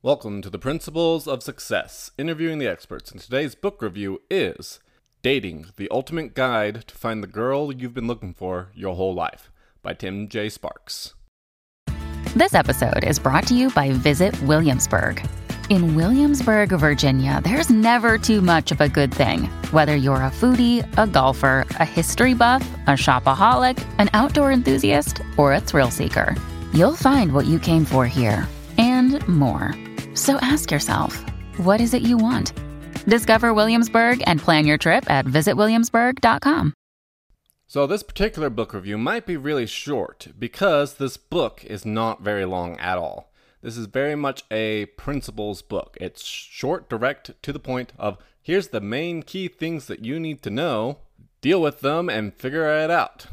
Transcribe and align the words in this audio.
Welcome 0.00 0.42
to 0.42 0.50
the 0.50 0.60
Principles 0.60 1.26
of 1.26 1.42
Success, 1.42 2.12
interviewing 2.16 2.58
the 2.58 2.68
experts. 2.68 3.10
And 3.10 3.20
today's 3.20 3.56
book 3.56 3.82
review 3.82 4.22
is 4.30 4.78
Dating 5.22 5.66
the 5.76 5.88
Ultimate 5.90 6.34
Guide 6.34 6.86
to 6.86 6.94
Find 6.94 7.20
the 7.20 7.26
Girl 7.26 7.72
You've 7.72 7.94
Been 7.94 8.06
Looking 8.06 8.32
For 8.32 8.70
Your 8.74 8.94
Whole 8.94 9.12
Life 9.12 9.50
by 9.82 9.94
Tim 9.94 10.28
J. 10.28 10.50
Sparks. 10.50 11.14
This 12.36 12.54
episode 12.54 13.02
is 13.02 13.18
brought 13.18 13.48
to 13.48 13.56
you 13.56 13.70
by 13.70 13.90
Visit 13.90 14.40
Williamsburg. 14.42 15.20
In 15.68 15.96
Williamsburg, 15.96 16.68
Virginia, 16.68 17.40
there's 17.42 17.68
never 17.68 18.18
too 18.18 18.40
much 18.40 18.70
of 18.70 18.80
a 18.80 18.88
good 18.88 19.12
thing. 19.12 19.46
Whether 19.72 19.96
you're 19.96 20.22
a 20.22 20.30
foodie, 20.30 20.86
a 20.96 21.08
golfer, 21.08 21.66
a 21.70 21.84
history 21.84 22.34
buff, 22.34 22.62
a 22.86 22.90
shopaholic, 22.90 23.84
an 23.98 24.10
outdoor 24.12 24.52
enthusiast, 24.52 25.22
or 25.36 25.54
a 25.54 25.60
thrill 25.60 25.90
seeker, 25.90 26.36
you'll 26.72 26.94
find 26.94 27.32
what 27.32 27.46
you 27.46 27.58
came 27.58 27.84
for 27.84 28.06
here 28.06 28.46
and 28.78 29.26
more. 29.26 29.74
So 30.18 30.36
ask 30.38 30.72
yourself, 30.72 31.24
what 31.58 31.80
is 31.80 31.94
it 31.94 32.02
you 32.02 32.16
want? 32.16 32.52
Discover 33.06 33.54
Williamsburg 33.54 34.20
and 34.26 34.40
plan 34.40 34.66
your 34.66 34.76
trip 34.76 35.08
at 35.08 35.26
visitwilliamsburg.com. 35.26 36.74
So, 37.68 37.86
this 37.86 38.02
particular 38.02 38.50
book 38.50 38.74
review 38.74 38.98
might 38.98 39.26
be 39.26 39.36
really 39.36 39.66
short 39.66 40.28
because 40.36 40.94
this 40.94 41.16
book 41.16 41.64
is 41.64 41.86
not 41.86 42.20
very 42.20 42.44
long 42.44 42.76
at 42.78 42.98
all. 42.98 43.30
This 43.62 43.76
is 43.76 43.86
very 43.86 44.16
much 44.16 44.42
a 44.50 44.86
principles 44.96 45.62
book. 45.62 45.96
It's 46.00 46.24
short, 46.24 46.90
direct, 46.90 47.40
to 47.40 47.52
the 47.52 47.60
point 47.60 47.92
of 47.96 48.18
here's 48.42 48.68
the 48.68 48.80
main 48.80 49.22
key 49.22 49.46
things 49.46 49.86
that 49.86 50.04
you 50.04 50.18
need 50.18 50.42
to 50.42 50.50
know, 50.50 50.98
deal 51.40 51.62
with 51.62 51.78
them, 51.78 52.10
and 52.10 52.34
figure 52.34 52.68
it 52.68 52.90
out. 52.90 53.26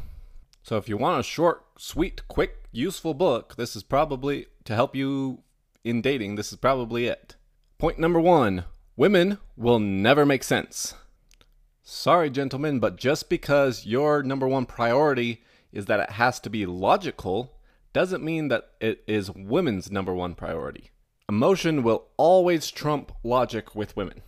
So, 0.62 0.76
if 0.76 0.88
you 0.88 0.96
want 0.96 1.18
a 1.18 1.24
short, 1.24 1.64
sweet, 1.78 2.28
quick, 2.28 2.68
useful 2.70 3.14
book, 3.14 3.56
this 3.56 3.74
is 3.74 3.82
probably 3.82 4.46
to 4.64 4.74
help 4.74 4.94
you 4.94 5.42
in 5.86 6.02
dating. 6.02 6.34
This 6.34 6.52
is 6.52 6.58
probably 6.58 7.06
it. 7.06 7.36
Point 7.78 7.98
number 7.98 8.20
one 8.20 8.64
women 8.96 9.38
will 9.56 9.78
never 9.78 10.26
make 10.26 10.42
sense. 10.42 10.94
Sorry, 11.82 12.28
gentlemen, 12.28 12.80
but 12.80 12.96
just 12.96 13.28
because 13.28 13.86
your 13.86 14.22
number 14.22 14.48
one 14.48 14.66
priority 14.66 15.42
is 15.72 15.86
that 15.86 16.00
it 16.00 16.10
has 16.10 16.40
to 16.40 16.50
be 16.50 16.66
logical 16.66 17.52
doesn't 17.92 18.24
mean 18.24 18.48
that 18.48 18.70
it 18.80 19.04
is 19.06 19.30
women's 19.30 19.90
number 19.90 20.12
one 20.12 20.34
priority. 20.34 20.90
Emotion 21.28 21.82
will 21.82 22.08
always 22.16 22.70
trump 22.70 23.12
logic 23.22 23.74
with 23.74 23.96
women. 23.96 24.22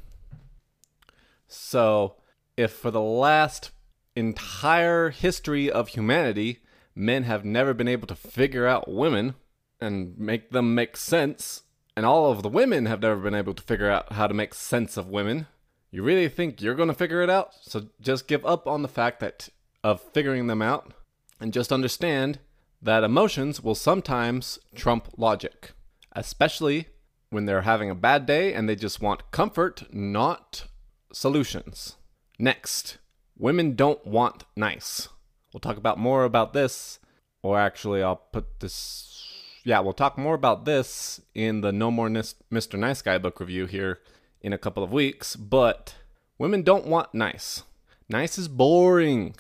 So, 1.49 2.17
if 2.57 2.73
for 2.73 2.91
the 2.91 3.01
last 3.01 3.71
entire 4.15 5.11
history 5.11 5.71
of 5.71 5.89
humanity, 5.89 6.61
men 6.95 7.25
have 7.25 7.45
never 7.45 7.75
been 7.75 7.89
able 7.89 8.07
to 8.07 8.15
figure 8.15 8.67
out 8.67 8.93
women 8.93 9.35
and 9.81 10.19
make 10.19 10.51
them 10.51 10.75
make 10.75 10.97
sense, 10.97 11.63
and 11.97 12.05
all 12.05 12.31
of 12.31 12.43
the 12.43 12.49
women 12.49 12.87
have 12.87 13.03
never 13.03 13.17
been 13.17 13.35
able 13.35 13.55
to 13.55 13.63
figure 13.63 13.91
out 13.91 14.13
how 14.13 14.27
to 14.27 14.35
make 14.35 14.55
sense 14.55 14.97
of 14.97 15.09
women, 15.09 15.47
you 15.91 16.03
really 16.03 16.29
think 16.29 16.61
you're 16.61 16.75
going 16.75 16.89
to 16.89 16.95
figure 16.95 17.23
it 17.23 17.31
out? 17.31 17.51
So 17.63 17.89
just 18.01 18.29
give 18.29 18.45
up 18.45 18.67
on 18.67 18.83
the 18.83 18.89
fact 18.89 19.21
that 19.21 19.49
of 19.83 20.01
figuring 20.01 20.47
them 20.49 20.61
out 20.61 20.93
and 21.41 21.53
just 21.53 21.73
understand 21.73 22.41
that 22.83 23.05
emotions 23.05 23.63
will 23.63 23.75
sometimes 23.75 24.59
trump 24.75 25.09
logic, 25.17 25.73
especially 26.13 26.89
when 27.31 27.47
they're 27.47 27.63
having 27.63 27.91
a 27.91 27.95
bad 27.95 28.27
day 28.27 28.53
and 28.53 28.69
they 28.69 28.77
just 28.77 29.01
want 29.01 29.31
comfort, 29.31 29.83
not 29.93 30.65
solutions. 31.13 31.97
Next, 32.39 32.99
women 33.37 33.75
don't 33.75 34.07
want 34.07 34.45
nice. 34.57 35.09
We'll 35.53 35.61
talk 35.61 35.77
about 35.77 35.99
more 35.99 36.25
about 36.25 36.53
this, 36.53 36.99
or 37.43 37.59
actually, 37.59 38.03
I'll 38.03 38.17
put 38.17 38.61
this. 38.61 39.28
Yeah, 39.69 39.81
we'll 39.81 39.93
talk 39.93 40.17
more 40.17 40.35
about 40.35 40.65
this 40.65 41.21
in 41.35 41.61
the 41.61 41.73
No 41.73 41.91
More 41.91 42.09
Mr. 42.09 42.79
Nice 42.79 43.03
Guy 43.03 43.19
book 43.19 43.39
review 43.39 43.67
here 43.67 43.99
in 44.41 44.55
a 44.55 44.57
couple 44.57 44.83
of 44.83 44.91
weeks, 44.91 45.37
but 45.37 45.95
women 46.39 46.63
don't 46.63 46.87
want 46.87 47.13
nice. 47.13 47.65
Nice 48.09 48.39
is 48.39 48.49
boring. 48.49 49.35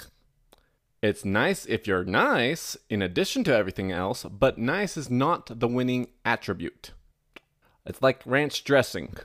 It's 1.00 1.24
nice 1.24 1.64
if 1.64 1.86
you're 1.86 2.04
nice 2.04 2.76
in 2.90 3.00
addition 3.00 3.42
to 3.44 3.56
everything 3.56 3.90
else, 3.90 4.24
but 4.24 4.58
nice 4.58 4.98
is 4.98 5.08
not 5.08 5.60
the 5.60 5.66
winning 5.66 6.08
attribute. 6.26 6.90
It's 7.86 8.02
like 8.02 8.20
ranch 8.26 8.64
dressing. 8.64 9.16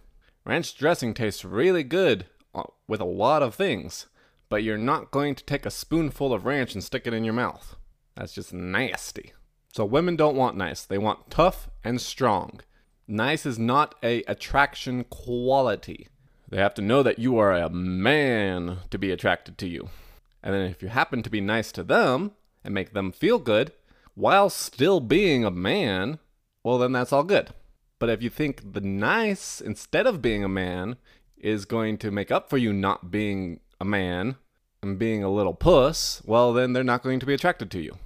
Ranch 0.45 0.73
dressing 0.73 1.13
tastes 1.13 1.44
really 1.44 1.83
good 1.83 2.28
uh, 2.55 2.63
with 2.88 3.01
a 3.01 3.03
lot 3.03 3.44
of 3.44 3.55
things, 3.55 4.07
but 4.47 4.63
you're 4.63 4.78
not 4.78 5.11
going 5.11 5.35
to 5.35 5.44
take 5.44 5.66
a 5.66 5.69
spoonful 5.69 6.31
of 6.31 6.45
ranch 6.45 6.73
and 6.73 6.81
stick 6.81 7.05
it 7.05 7.13
in 7.13 7.25
your 7.25 7.33
mouth. 7.33 7.75
That's 8.16 8.31
just 8.31 8.53
nasty. 8.53 9.33
So 9.73 9.85
women 9.85 10.16
don't 10.16 10.35
want 10.35 10.56
nice. 10.56 10.85
They 10.85 11.00
want 11.00 11.31
tough 11.31 11.67
and 11.84 12.00
strong. 12.00 12.61
Nice 13.07 13.44
is 13.44 13.57
not 13.57 13.95
a 14.03 14.22
attraction 14.25 15.03
quality. 15.06 16.09
They 16.47 16.57
have 16.57 16.75
to 16.75 16.81
know 16.84 17.01
that 17.01 17.17
you 17.17 17.39
are 17.39 17.51
a 17.53 17.72
man 17.72 18.78
to 18.91 19.00
be 19.00 19.09
attracted 19.09 19.57
to 19.57 19.67
you. 19.67 19.89
And 20.44 20.53
then 20.53 20.69
if 20.69 20.84
you 20.84 20.89
happen 20.89 21.23
to 21.23 21.29
be 21.29 21.41
nice 21.41 21.72
to 21.72 21.84
them 21.84 22.34
and 22.63 22.72
make 22.72 22.94
them 22.94 23.11
feel 23.11 23.39
good 23.39 23.72
while 24.13 24.51
still 24.51 25.00
being 25.00 25.44
a 25.44 25.50
man, 25.50 26.19
well, 26.63 26.78
then 26.78 26.91
that's 26.91 27.11
all 27.11 27.23
good. 27.23 27.50
But 27.97 28.11
if 28.11 28.22
you 28.22 28.29
think 28.29 28.73
the 28.73 28.81
nice, 28.81 29.59
instead 29.59 30.05
of 30.05 30.22
being 30.22 30.44
a 30.44 30.50
man, 30.50 30.97
is 31.35 31.66
going 31.66 31.97
to 31.97 32.11
make 32.11 32.29
up 32.29 32.47
for 32.47 32.59
you 32.59 32.72
not 32.72 33.09
being 33.09 33.59
a 33.81 33.85
man 33.85 34.35
and 34.84 35.00
being 35.00 35.23
a 35.23 35.31
little 35.31 35.55
puss, 35.55 36.22
well, 36.25 36.53
then 36.53 36.73
they're 36.73 36.84
not 36.84 37.01
going 37.01 37.19
to 37.19 37.25
be 37.25 37.34
attracted 37.34 37.72
to 37.72 37.81
you. 37.81 37.97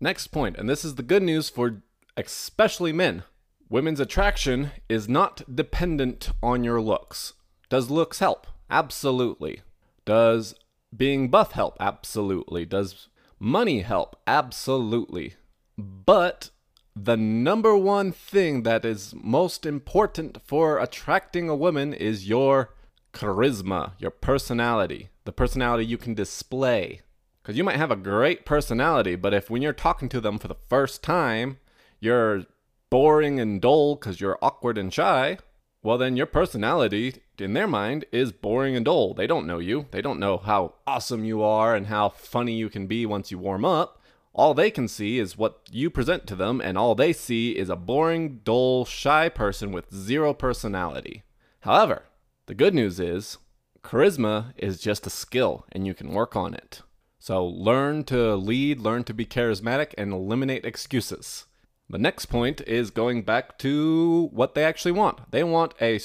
Next 0.00 0.28
point, 0.28 0.56
and 0.56 0.68
this 0.68 0.84
is 0.84 0.94
the 0.94 1.02
good 1.02 1.22
news 1.22 1.48
for 1.48 1.82
especially 2.16 2.92
men 2.92 3.24
women's 3.70 4.00
attraction 4.00 4.72
is 4.88 5.08
not 5.08 5.42
dependent 5.54 6.30
on 6.42 6.64
your 6.64 6.82
looks. 6.82 7.34
Does 7.70 7.88
looks 7.88 8.18
help? 8.18 8.46
Absolutely. 8.68 9.62
Does 10.04 10.54
being 10.94 11.28
buff 11.28 11.52
help? 11.52 11.76
Absolutely. 11.80 12.66
Does 12.66 13.08
money 13.38 13.80
help? 13.82 14.16
Absolutely. 14.26 15.34
But 15.78 16.50
the 16.96 17.16
number 17.16 17.76
one 17.76 18.10
thing 18.10 18.64
that 18.64 18.84
is 18.84 19.14
most 19.16 19.64
important 19.64 20.38
for 20.44 20.78
attracting 20.78 21.48
a 21.48 21.54
woman 21.54 21.94
is 21.94 22.28
your 22.28 22.74
charisma, 23.14 23.92
your 23.98 24.10
personality, 24.10 25.10
the 25.24 25.32
personality 25.32 25.86
you 25.86 25.96
can 25.96 26.14
display. 26.14 27.02
Because 27.50 27.58
you 27.58 27.64
might 27.64 27.78
have 27.78 27.90
a 27.90 27.96
great 27.96 28.44
personality, 28.44 29.16
but 29.16 29.34
if 29.34 29.50
when 29.50 29.60
you're 29.60 29.72
talking 29.72 30.08
to 30.10 30.20
them 30.20 30.38
for 30.38 30.46
the 30.46 30.54
first 30.68 31.02
time, 31.02 31.58
you're 31.98 32.44
boring 32.90 33.40
and 33.40 33.60
dull 33.60 33.96
because 33.96 34.20
you're 34.20 34.38
awkward 34.40 34.78
and 34.78 34.94
shy, 34.94 35.36
well, 35.82 35.98
then 35.98 36.16
your 36.16 36.26
personality, 36.26 37.16
in 37.40 37.54
their 37.54 37.66
mind, 37.66 38.04
is 38.12 38.30
boring 38.30 38.76
and 38.76 38.84
dull. 38.84 39.14
They 39.14 39.26
don't 39.26 39.48
know 39.48 39.58
you. 39.58 39.86
They 39.90 40.00
don't 40.00 40.20
know 40.20 40.36
how 40.36 40.74
awesome 40.86 41.24
you 41.24 41.42
are 41.42 41.74
and 41.74 41.88
how 41.88 42.10
funny 42.10 42.52
you 42.52 42.68
can 42.68 42.86
be 42.86 43.04
once 43.04 43.32
you 43.32 43.38
warm 43.40 43.64
up. 43.64 44.00
All 44.32 44.54
they 44.54 44.70
can 44.70 44.86
see 44.86 45.18
is 45.18 45.36
what 45.36 45.62
you 45.72 45.90
present 45.90 46.28
to 46.28 46.36
them, 46.36 46.60
and 46.60 46.78
all 46.78 46.94
they 46.94 47.12
see 47.12 47.58
is 47.58 47.68
a 47.68 47.74
boring, 47.74 48.42
dull, 48.44 48.84
shy 48.84 49.28
person 49.28 49.72
with 49.72 49.92
zero 49.92 50.32
personality. 50.32 51.24
However, 51.62 52.04
the 52.46 52.54
good 52.54 52.76
news 52.76 53.00
is 53.00 53.38
charisma 53.82 54.52
is 54.56 54.78
just 54.78 55.04
a 55.04 55.10
skill, 55.10 55.66
and 55.72 55.84
you 55.84 55.94
can 55.94 56.12
work 56.12 56.36
on 56.36 56.54
it. 56.54 56.82
So 57.20 57.44
learn 57.44 58.04
to 58.04 58.34
lead, 58.34 58.80
learn 58.80 59.04
to 59.04 59.14
be 59.14 59.26
charismatic, 59.26 59.92
and 59.98 60.10
eliminate 60.10 60.64
excuses. 60.64 61.44
The 61.88 61.98
next 61.98 62.26
point 62.26 62.62
is 62.62 62.90
going 62.90 63.22
back 63.22 63.58
to 63.58 64.30
what 64.32 64.54
they 64.54 64.64
actually 64.64 64.92
want. 64.92 65.30
They 65.30 65.44
want 65.44 65.74
a 65.82 66.00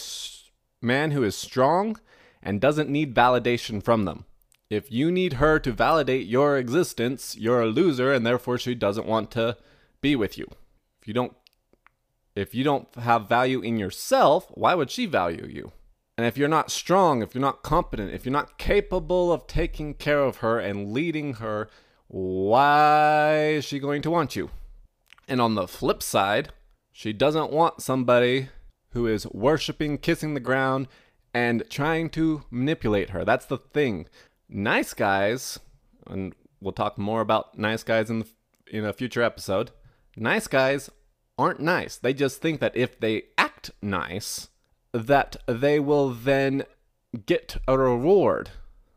man 0.81 1.12
who 1.12 1.24
is 1.24 1.36
strong 1.36 2.00
and 2.44 2.59
doesn't 2.59 2.90
need 2.90 3.16
validation 3.16 3.81
from 3.81 4.03
them. 4.03 4.26
If 4.70 4.92
you 4.92 5.09
need 5.09 5.34
her 5.34 5.58
to 5.59 5.72
validate 5.72 6.28
your 6.28 6.58
existence, 6.58 7.38
you're 7.38 7.62
a 7.62 7.68
loser 7.68 8.12
and 8.12 8.26
therefore 8.26 8.58
she 8.58 8.76
doesn't 8.76 9.08
want 9.08 9.32
to 9.32 9.58
be 10.02 10.18
with 10.18 10.38
you. 10.38 10.47
If 11.02 11.08
you 11.08 11.14
don't 11.14 11.34
if 12.36 12.53
you 12.53 12.66
don't 12.66 12.94
have 12.96 13.30
value 13.30 13.62
in 13.62 13.78
yourself, 13.78 14.47
why 14.50 14.76
would 14.76 14.91
she 14.91 15.06
value 15.06 15.47
you? 15.47 15.72
And 16.17 16.26
if 16.26 16.38
you're 16.38 16.47
not 16.47 16.72
strong, 16.72 17.22
if 17.22 17.35
you're 17.35 17.41
not 17.41 17.62
competent, 17.62 18.14
if 18.14 18.26
you're 18.26 18.32
not 18.32 18.58
capable 18.58 19.34
of 19.34 19.47
taking 19.47 19.94
care 19.94 20.22
of 20.22 20.38
her 20.38 20.59
and 20.59 20.94
leading 20.94 21.35
her, 21.35 21.70
why 22.08 23.47
is 23.56 23.66
she 23.66 23.79
going 23.79 24.02
to 24.03 24.12
want 24.12 24.35
you? 24.35 24.50
And 25.28 25.41
on 25.41 25.56
the 25.56 25.67
flip 25.67 26.02
side, 26.02 26.53
she 26.91 27.12
doesn't 27.12 27.52
want 27.52 27.82
somebody 27.82 28.50
who 28.91 29.08
is 29.08 29.28
worshiping, 29.28 29.97
kissing 29.97 30.34
the 30.34 30.40
ground, 30.40 30.88
and 31.34 31.64
trying 31.70 32.09
to 32.12 32.44
manipulate 32.50 33.09
her. 33.09 33.26
That's 33.26 33.46
the 33.46 33.58
thing. 33.58 34.08
Nice 34.47 34.94
guys, 34.94 35.59
and 36.08 36.34
we'll 36.62 36.72
talk 36.72 36.97
more 36.97 37.20
about 37.20 37.58
nice 37.58 37.84
guys 37.84 38.09
in 38.09 38.20
the, 38.20 38.28
in 38.72 38.85
a 38.85 38.94
future 38.94 39.22
episode. 39.22 39.72
Nice 40.16 40.47
guys 40.47 40.90
aren't 41.38 41.59
nice. 41.59 41.97
They 41.97 42.14
just 42.14 42.41
think 42.41 42.62
that 42.62 42.78
if 42.78 42.97
they 43.02 43.23
act 43.38 43.72
nice, 43.82 44.47
that 44.96 45.36
they 45.46 45.78
will 45.78 46.09
then 46.09 46.64
get 47.26 47.58
a 47.68 47.78
reward 47.78 48.52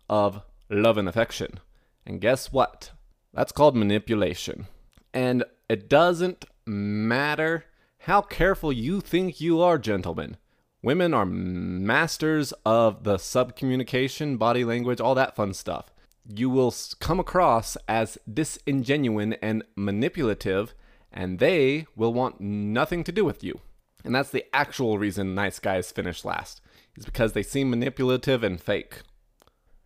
of 0.09 0.43
love 0.71 0.97
and 0.97 1.09
affection. 1.09 1.59
And 2.07 2.21
guess 2.21 2.53
what? 2.53 2.93
That's 3.35 3.51
called 3.51 3.77
manipulation. 3.77 4.69
And 5.13 5.43
it 5.69 5.89
doesn't 5.89 6.45
matter 6.65 7.65
how 8.03 8.23
careful 8.23 8.73
you 8.73 9.01
think 9.01 9.41
you 9.41 9.61
are, 9.61 9.77
gentlemen. 9.77 10.37
Women 10.83 11.13
are 11.13 11.27
masters 11.27 12.53
of 12.65 13.03
the 13.03 13.17
subcommunication, 13.17 14.39
body 14.39 14.65
language, 14.65 15.01
all 15.01 15.17
that 15.17 15.35
fun 15.35 15.53
stuff. 15.53 15.93
You 16.33 16.49
will 16.49 16.73
come 17.01 17.19
across 17.19 17.77
as 17.89 18.19
disingenuine 18.33 19.37
and 19.43 19.65
manipulative, 19.75 20.75
and 21.13 21.41
they 21.41 21.87
will 21.97 22.15
want 22.15 22.41
nothing 22.41 23.03
to 23.03 23.13
do 23.13 23.25
with 23.25 23.43
you. 23.43 23.61
And 24.05 24.15
that's 24.15 24.31
the 24.31 24.45
actual 24.55 24.99
reason 24.99 25.35
nice 25.35 25.59
guys 25.59 25.91
finish 25.91 26.25
last, 26.25 26.61
is 26.97 27.05
because 27.05 27.33
they 27.33 27.43
seem 27.43 27.71
manipulative 27.71 28.43
and 28.45 28.61
fake. 28.61 29.03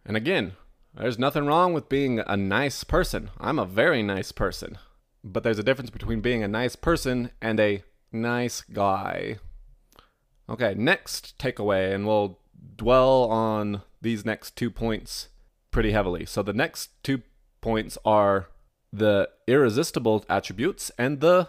And 0.04 0.16
again, 0.16 0.52
there's 0.94 1.18
nothing 1.18 1.46
wrong 1.46 1.72
with 1.72 1.88
being 1.88 2.20
a 2.20 2.36
nice 2.36 2.84
person. 2.84 3.30
I'm 3.40 3.58
a 3.58 3.64
very 3.64 4.02
nice 4.02 4.32
person. 4.32 4.78
But 5.24 5.42
there's 5.42 5.58
a 5.58 5.62
difference 5.62 5.90
between 5.90 6.20
being 6.20 6.42
a 6.42 6.48
nice 6.48 6.76
person 6.76 7.30
and 7.40 7.58
a 7.58 7.82
nice 8.12 8.60
guy. 8.60 9.38
Okay, 10.48 10.74
next 10.76 11.38
takeaway, 11.38 11.94
and 11.94 12.06
we'll 12.06 12.38
dwell 12.76 13.24
on 13.24 13.82
these 14.02 14.24
next 14.24 14.56
two 14.56 14.70
points 14.70 15.28
pretty 15.70 15.92
heavily. 15.92 16.26
So 16.26 16.42
the 16.42 16.52
next 16.52 16.90
two 17.02 17.22
points 17.60 17.96
are 18.04 18.48
the 18.92 19.30
irresistible 19.46 20.24
attributes 20.28 20.90
and 20.98 21.20
the 21.20 21.48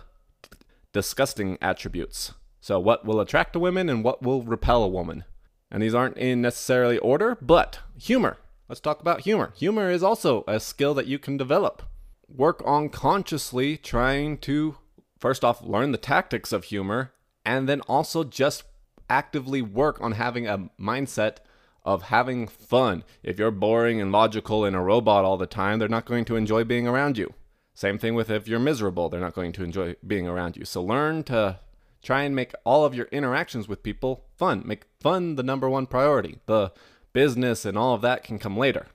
disgusting 0.94 1.58
attributes. 1.62 2.34
So, 2.64 2.80
what 2.80 3.04
will 3.04 3.20
attract 3.20 3.58
a 3.58 3.60
woman 3.60 3.90
and 3.90 4.06
what 4.06 4.24
will 4.24 4.42
repel 4.42 4.84
a 4.84 4.88
woman? 4.88 5.26
And 5.70 5.84
these 5.84 5.94
aren't 5.94 6.16
in 6.16 6.42
necessarily 6.42 6.98
order, 6.98 7.38
but 7.42 7.80
humor. 8.00 8.38
Let's 8.70 8.80
talk 8.80 9.02
about 9.02 9.24
humor. 9.24 9.52
Humor 9.58 9.90
is 9.92 10.02
also 10.02 10.46
a 10.48 10.62
skill 10.62 10.94
that 10.94 11.06
you 11.06 11.20
can 11.20 11.36
develop. 11.36 11.84
Work 12.30 12.64
on 12.66 12.88
consciously 12.88 13.76
trying 13.76 14.38
to, 14.38 14.78
first 15.20 15.44
off, 15.44 15.62
learn 15.62 15.92
the 15.92 15.98
tactics 15.98 16.54
of 16.54 16.64
humor, 16.64 17.12
and 17.44 17.68
then 17.68 17.82
also 17.82 18.24
just 18.24 18.64
actively 19.10 19.62
work 19.62 20.00
on 20.00 20.14
having 20.14 20.48
a 20.48 20.70
mindset 20.80 21.40
of 21.84 22.04
having 22.04 22.48
fun. 22.48 23.04
If 23.24 23.40
you're 23.40 23.52
boring 23.52 24.00
and 24.00 24.10
logical 24.10 24.64
and 24.64 24.74
a 24.74 24.80
robot 24.80 25.26
all 25.26 25.36
the 25.36 25.46
time, 25.46 25.80
they're 25.80 25.90
not 25.90 26.06
going 26.06 26.24
to 26.24 26.38
enjoy 26.38 26.64
being 26.64 26.88
around 26.88 27.18
you. 27.18 27.34
Same 27.74 27.98
thing 27.98 28.16
with 28.16 28.30
if 28.30 28.48
you're 28.48 28.58
miserable, 28.58 29.10
they're 29.10 29.20
not 29.20 29.36
going 29.36 29.52
to 29.52 29.66
enjoy 29.66 29.98
being 30.08 30.30
around 30.30 30.56
you. 30.56 30.64
So 30.64 30.82
learn 30.82 31.24
to 31.24 31.60
try 32.04 32.24
and 32.24 32.36
make 32.36 32.52
all 32.66 32.86
of 32.86 32.94
your 32.94 33.08
interactions 33.08 33.68
with 33.68 33.82
people 33.82 34.26
fun. 34.38 34.62
Make 34.66 34.84
fun 35.00 35.36
the 35.36 35.44
number 35.44 35.70
one 35.70 35.88
priority. 35.88 36.40
The 36.46 36.72
business 37.14 37.66
and 37.66 37.78
all 37.78 37.96
of 37.96 38.02
that 38.02 38.24
can 38.24 38.38
come 38.38 38.58
later. 38.58 38.88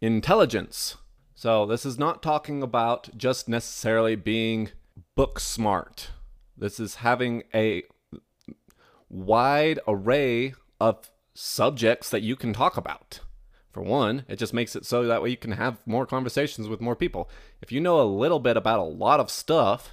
Intelligence. 0.00 0.96
So 1.34 1.66
this 1.66 1.84
is 1.84 1.98
not 1.98 2.22
talking 2.22 2.62
about 2.62 3.10
just 3.16 3.48
necessarily 3.48 4.14
being 4.14 4.70
book 5.16 5.40
smart. 5.40 6.10
This 6.56 6.78
is 6.78 6.96
having 6.96 7.42
a 7.52 7.82
wide 9.08 9.80
array 9.88 10.54
of 10.80 11.10
subjects 11.34 12.10
that 12.10 12.22
you 12.22 12.36
can 12.36 12.52
talk 12.52 12.76
about. 12.76 13.20
For 13.72 13.82
one, 13.82 14.24
it 14.28 14.36
just 14.36 14.54
makes 14.54 14.76
it 14.76 14.86
so 14.86 15.04
that 15.04 15.20
way 15.20 15.30
you 15.30 15.36
can 15.36 15.52
have 15.52 15.84
more 15.84 16.06
conversations 16.06 16.68
with 16.68 16.80
more 16.80 16.94
people. 16.94 17.28
If 17.60 17.72
you 17.72 17.80
know 17.80 18.00
a 18.00 18.04
little 18.04 18.38
bit 18.38 18.56
about 18.56 18.78
a 18.78 18.84
lot 18.84 19.18
of 19.18 19.30
stuff, 19.30 19.90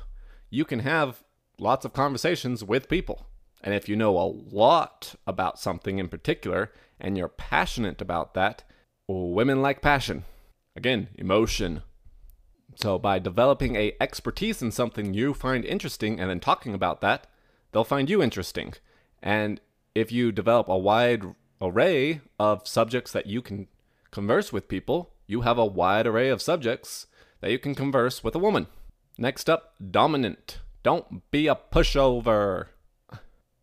you 0.51 0.65
can 0.65 0.79
have 0.79 1.23
lots 1.61 1.85
of 1.85 1.93
conversations 1.93 2.63
with 2.63 2.89
people. 2.89 3.27
And 3.63 3.73
if 3.75 3.87
you 3.87 3.95
know 3.95 4.17
a 4.17 4.33
lot 4.53 5.15
about 5.27 5.59
something 5.59 5.99
in 5.99 6.07
particular 6.07 6.71
and 6.99 7.17
you're 7.17 7.27
passionate 7.27 8.01
about 8.01 8.33
that, 8.33 8.63
women 9.07 9.61
like 9.61 9.81
passion. 9.81 10.25
Again, 10.75 11.09
emotion. 11.15 11.83
So 12.75 12.97
by 12.97 13.19
developing 13.19 13.75
a 13.75 13.95
expertise 14.01 14.61
in 14.61 14.71
something 14.71 15.13
you 15.13 15.33
find 15.33 15.63
interesting 15.63 16.19
and 16.19 16.29
then 16.29 16.39
talking 16.39 16.73
about 16.73 17.01
that, 17.01 17.27
they'll 17.71 17.83
find 17.83 18.09
you 18.09 18.23
interesting. 18.23 18.73
And 19.21 19.61
if 19.93 20.11
you 20.11 20.31
develop 20.31 20.67
a 20.67 20.77
wide 20.77 21.23
array 21.61 22.21
of 22.39 22.67
subjects 22.67 23.11
that 23.11 23.27
you 23.27 23.41
can 23.41 23.67
converse 24.09 24.51
with 24.51 24.67
people, 24.67 25.13
you 25.27 25.41
have 25.41 25.57
a 25.57 25.65
wide 25.65 26.07
array 26.07 26.29
of 26.29 26.41
subjects 26.41 27.07
that 27.41 27.51
you 27.51 27.59
can 27.59 27.75
converse 27.75 28.23
with 28.23 28.33
a 28.33 28.39
woman. 28.39 28.67
Next 29.17 29.49
up, 29.49 29.75
dominant. 29.91 30.59
Don't 30.83 31.29
be 31.31 31.47
a 31.47 31.55
pushover. 31.55 32.67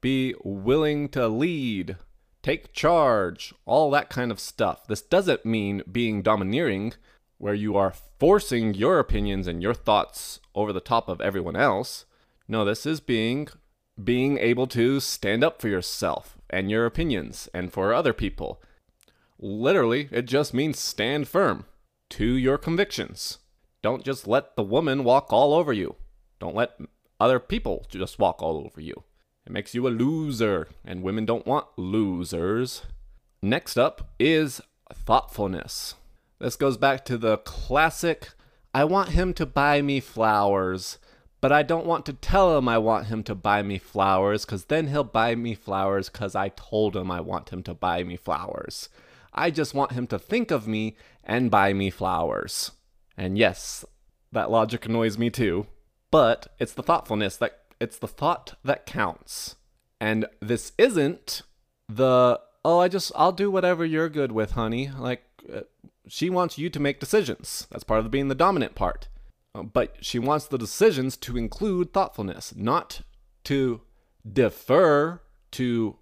Be 0.01 0.35
willing 0.45 1.09
to 1.11 1.27
lead, 1.27 1.97
take 2.43 2.73
charge, 2.73 3.53
all 3.67 3.91
that 3.91 4.09
kind 4.09 4.31
of 4.31 4.39
stuff. 4.39 4.87
This 4.87 5.03
doesn't 5.03 5.45
mean 5.45 5.83
being 5.91 6.23
domineering, 6.23 6.95
where 7.39 7.55
you 7.55 7.77
are 7.77 7.95
forcing 8.19 8.75
your 8.75 8.99
opinions 8.99 9.47
and 9.47 9.63
your 9.63 9.75
thoughts 9.75 10.41
over 10.55 10.73
the 10.73 10.81
top 10.81 11.09
of 11.09 11.21
everyone 11.21 11.57
else. 11.57 12.05
No, 12.47 12.65
this 12.65 12.87
is 12.87 13.01
being 13.01 13.49
being 14.03 14.39
able 14.39 14.69
to 14.69 15.01
stand 15.01 15.43
up 15.43 15.61
for 15.61 15.69
yourself 15.69 16.39
and 16.49 16.71
your 16.71 16.87
opinions 16.87 17.49
and 17.53 17.73
for 17.73 17.93
other 17.93 18.13
people. 18.13 18.63
Literally, 19.41 20.09
it 20.13 20.23
just 20.23 20.55
means 20.55 20.79
stand 20.79 21.27
firm 21.27 21.65
to 22.11 22.25
your 22.25 22.59
convictions. 22.59 23.39
Don't 23.83 24.05
just 24.05 24.29
let 24.29 24.55
the 24.55 24.63
woman 24.63 25.03
walk 25.03 25.33
all 25.33 25.53
over 25.53 25.73
you. 25.73 25.97
Don't 26.39 26.55
let 26.55 26.79
other 27.21 27.39
people 27.39 27.87
to 27.91 27.99
just 27.99 28.19
walk 28.19 28.43
all 28.43 28.59
over 28.59 28.81
you. 28.81 29.05
It 29.47 29.53
makes 29.53 29.75
you 29.75 29.87
a 29.87 29.91
loser, 29.91 30.69
and 30.85 31.03
women 31.03 31.25
don't 31.25 31.47
want 31.47 31.67
losers. 31.77 32.83
Next 33.43 33.79
up 33.79 34.11
is 34.19 34.61
thoughtfulness. 34.93 35.95
This 36.39 36.57
goes 36.57 36.77
back 36.77 37.05
to 37.07 37.19
the 37.19 37.39
classic 37.39 38.31
I 38.75 38.85
want 38.85 39.11
him 39.11 39.33
to 39.35 39.47
buy 39.47 39.81
me 39.81 39.99
flowers 39.99 40.99
but 41.41 41.53
I 41.53 41.63
don't 41.63 41.87
want 41.87 42.05
to 42.07 42.13
tell 42.13 42.59
him 42.59 42.69
I 42.69 42.79
want 42.79 43.07
him 43.07 43.23
to 43.25 43.35
buy 43.35 43.63
me 43.63 43.79
flowers 43.79 44.45
because 44.45 44.65
then 44.65 44.89
he'll 44.89 45.05
buy 45.05 45.35
me 45.35 45.55
flowers 45.55 46.09
because 46.09 46.35
I 46.35 46.49
told 46.51 46.97
him 46.97 47.11
I 47.11 47.21
want 47.21 47.51
him 47.51 47.63
to 47.65 47.75
buy 47.75 48.03
me 48.03 48.17
flowers. 48.17 48.89
I 49.33 49.51
just 49.51 49.75
want 49.75 49.93
him 49.93 50.07
to 50.09 50.19
think 50.19 50.51
of 50.51 50.67
me 50.67 50.97
and 51.23 51.51
buy 51.51 51.73
me 51.73 51.91
flowers. 51.91 52.73
And 53.17 53.39
yes, 53.39 53.85
that 54.33 54.51
logic 54.51 54.87
annoys 54.87 55.17
me 55.17 55.31
too, 55.31 55.67
but 56.11 56.49
it's 56.59 56.73
the 56.73 56.83
thoughtfulness 56.83 57.37
that 57.37 57.61
it's 57.81 57.99
the 57.99 58.09
thought 58.09 58.55
that 58.65 58.87
counts. 58.87 59.57
And 60.01 60.27
this 60.41 60.73
isn't 60.79 61.43
the 61.89 62.41
oh, 62.65 62.79
I 62.79 62.89
just 62.89 63.13
I'll 63.17 63.33
do 63.33 63.51
whatever 63.51 63.85
you're 63.85 64.09
good 64.09 64.33
with, 64.33 64.53
honey. 64.53 64.91
Like 64.97 65.25
uh, 65.53 65.63
she 66.07 66.31
wants 66.31 66.59
you 66.59 66.71
to 66.71 66.81
make 66.81 67.01
decisions. 67.01 67.67
That's 67.71 67.85
part 67.85 68.01
of 68.01 68.11
being 68.11 68.29
the 68.29 68.35
dominant 68.35 68.75
part. 68.75 69.09
Uh, 69.55 69.63
but 69.63 69.97
she 70.01 70.19
wants 70.19 70.47
the 70.47 70.59
decisions 70.59 71.17
to 71.19 71.37
include 71.37 71.93
thoughtfulness, 71.93 72.55
not 72.57 73.03
to 73.45 73.81
defer 74.31 75.21
to 75.53 75.97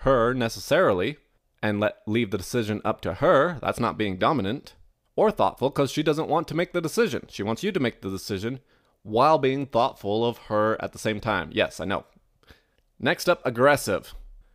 her 0.00 0.34
necessarily 0.34 1.16
and 1.62 1.80
let 1.80 1.98
leave 2.06 2.30
the 2.30 2.38
decision 2.38 2.80
up 2.84 3.00
to 3.02 3.14
her. 3.14 3.58
That's 3.60 3.80
not 3.80 3.98
being 3.98 4.16
dominant 4.16 4.74
or 5.16 5.30
thoughtful 5.30 5.70
because 5.70 5.90
she 5.90 6.02
doesn't 6.02 6.28
want 6.28 6.46
to 6.48 6.54
make 6.54 6.72
the 6.72 6.80
decision. 6.80 7.26
She 7.28 7.42
wants 7.42 7.62
you 7.62 7.72
to 7.72 7.80
make 7.80 8.00
the 8.00 8.10
decision 8.10 8.60
while 9.02 9.38
being 9.38 9.66
thoughtful 9.66 10.24
of 10.24 10.38
her 10.48 10.76
at 10.82 10.92
the 10.92 10.98
same 10.98 11.20
time. 11.20 11.50
Yes, 11.52 11.80
I 11.80 11.84
know. 11.84 12.04
Next 12.98 13.28
up, 13.28 13.44
aggressive. 13.44 14.14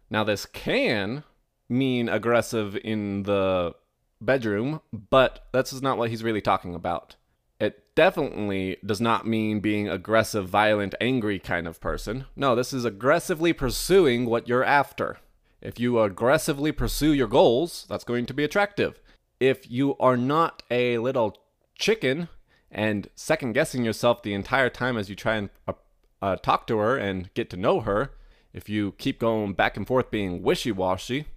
Now, 0.10 0.24
this 0.24 0.46
can 0.46 1.24
mean 1.70 2.10
aggressive 2.10 2.78
in 2.84 3.24
the 3.24 3.74
bedroom, 4.22 4.82
but 4.92 5.48
that's 5.52 5.82
not 5.82 5.98
what 5.98 6.10
he's 6.10 6.24
really 6.24 6.42
talking 6.42 6.76
about. 6.76 7.16
It 7.60 7.96
definitely 7.96 8.78
does 8.86 9.00
not 9.00 9.28
mean 9.28 9.60
being 9.60 9.88
aggressive, 9.88 10.50
violent, 10.50 10.96
angry 11.00 11.40
kind 11.40 11.68
of 11.68 11.80
person. 11.80 12.26
No, 12.36 12.56
this 12.56 12.74
is 12.74 12.86
aggressively 12.86 13.54
pursuing 13.54 14.26
what 14.26 14.48
you're 14.48 14.64
after. 14.64 15.18
If 15.62 15.80
you 15.80 16.00
aggressively 16.02 16.74
pursue 16.74 17.14
your 17.14 17.28
goals, 17.28 17.86
that's 17.88 18.04
going 18.04 18.26
to 18.26 18.34
be 18.34 18.44
attractive. 18.44 19.00
If 19.40 19.72
you 19.72 19.96
are 19.98 20.18
not 20.18 20.64
a 20.70 20.98
little 20.98 21.38
chicken 21.76 22.28
and 22.74 23.08
second 23.16 23.54
guessing 23.54 23.86
yourself 23.86 24.24
the 24.24 24.34
entire 24.34 24.70
time 24.70 24.98
as 24.98 25.10
you 25.10 25.16
try 25.16 25.36
and 25.36 25.50
uh, 25.68 25.74
uh, 26.22 26.36
talk 26.38 26.66
to 26.68 26.78
her 26.80 26.98
and 26.98 27.32
get 27.36 27.50
to 27.52 27.58
know 27.58 27.82
her, 27.82 28.12
if 28.52 28.68
you 28.68 28.94
keep 28.98 29.20
going 29.20 29.54
back 29.54 29.78
and 29.78 29.88
forth 29.88 30.10
being 30.10 30.42
wishy 30.42 30.72
washy 30.72 31.28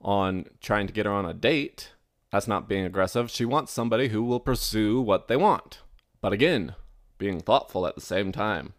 on 0.00 0.46
trying 0.60 0.86
to 0.86 0.92
get 0.92 1.06
her 1.06 1.12
on 1.12 1.26
a 1.26 1.34
date, 1.34 1.92
that's 2.30 2.46
not 2.46 2.68
being 2.68 2.84
aggressive. 2.84 3.30
She 3.30 3.44
wants 3.44 3.72
somebody 3.72 4.08
who 4.08 4.22
will 4.22 4.40
pursue 4.40 5.00
what 5.00 5.28
they 5.28 5.36
want. 5.36 5.80
But 6.20 6.32
again, 6.32 6.74
being 7.18 7.40
thoughtful 7.40 7.86
at 7.86 7.96
the 7.96 8.00
same 8.00 8.32
time. 8.32 8.74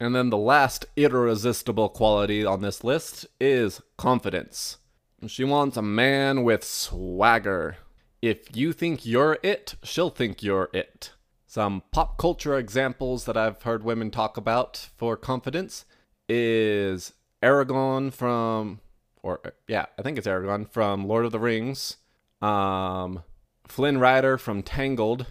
And 0.00 0.14
then 0.14 0.30
the 0.30 0.38
last 0.38 0.86
irresistible 0.96 1.88
quality 1.88 2.44
on 2.44 2.62
this 2.62 2.82
list 2.82 3.26
is 3.40 3.80
confidence. 3.96 4.78
She 5.26 5.44
wants 5.44 5.76
a 5.76 5.82
man 5.82 6.42
with 6.42 6.64
swagger. 6.64 7.76
If 8.24 8.56
you 8.56 8.72
think 8.72 9.04
you're 9.04 9.38
it, 9.42 9.74
she'll 9.82 10.08
think 10.08 10.42
you're 10.42 10.70
it. 10.72 11.12
Some 11.46 11.82
pop 11.92 12.16
culture 12.16 12.56
examples 12.56 13.26
that 13.26 13.36
I've 13.36 13.62
heard 13.62 13.84
women 13.84 14.10
talk 14.10 14.38
about 14.38 14.88
for 14.96 15.14
confidence 15.14 15.84
is 16.26 17.12
Aragorn 17.42 18.14
from, 18.14 18.80
or 19.22 19.40
yeah, 19.68 19.86
I 19.98 20.02
think 20.02 20.16
it's 20.16 20.26
Aragorn 20.26 20.70
from 20.70 21.06
Lord 21.06 21.26
of 21.26 21.32
the 21.32 21.38
Rings 21.38 21.98
um, 22.40 23.22
Flynn 23.66 23.98
Rider 23.98 24.38
from 24.38 24.62
Tangled, 24.62 25.26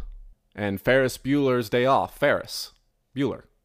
and 0.56 0.80
Ferris 0.80 1.18
Bueller's 1.18 1.70
Day 1.70 1.86
Off. 1.86 2.18
Ferris 2.18 2.74
Bueller. 3.16 3.44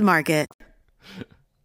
Market. 0.00 0.48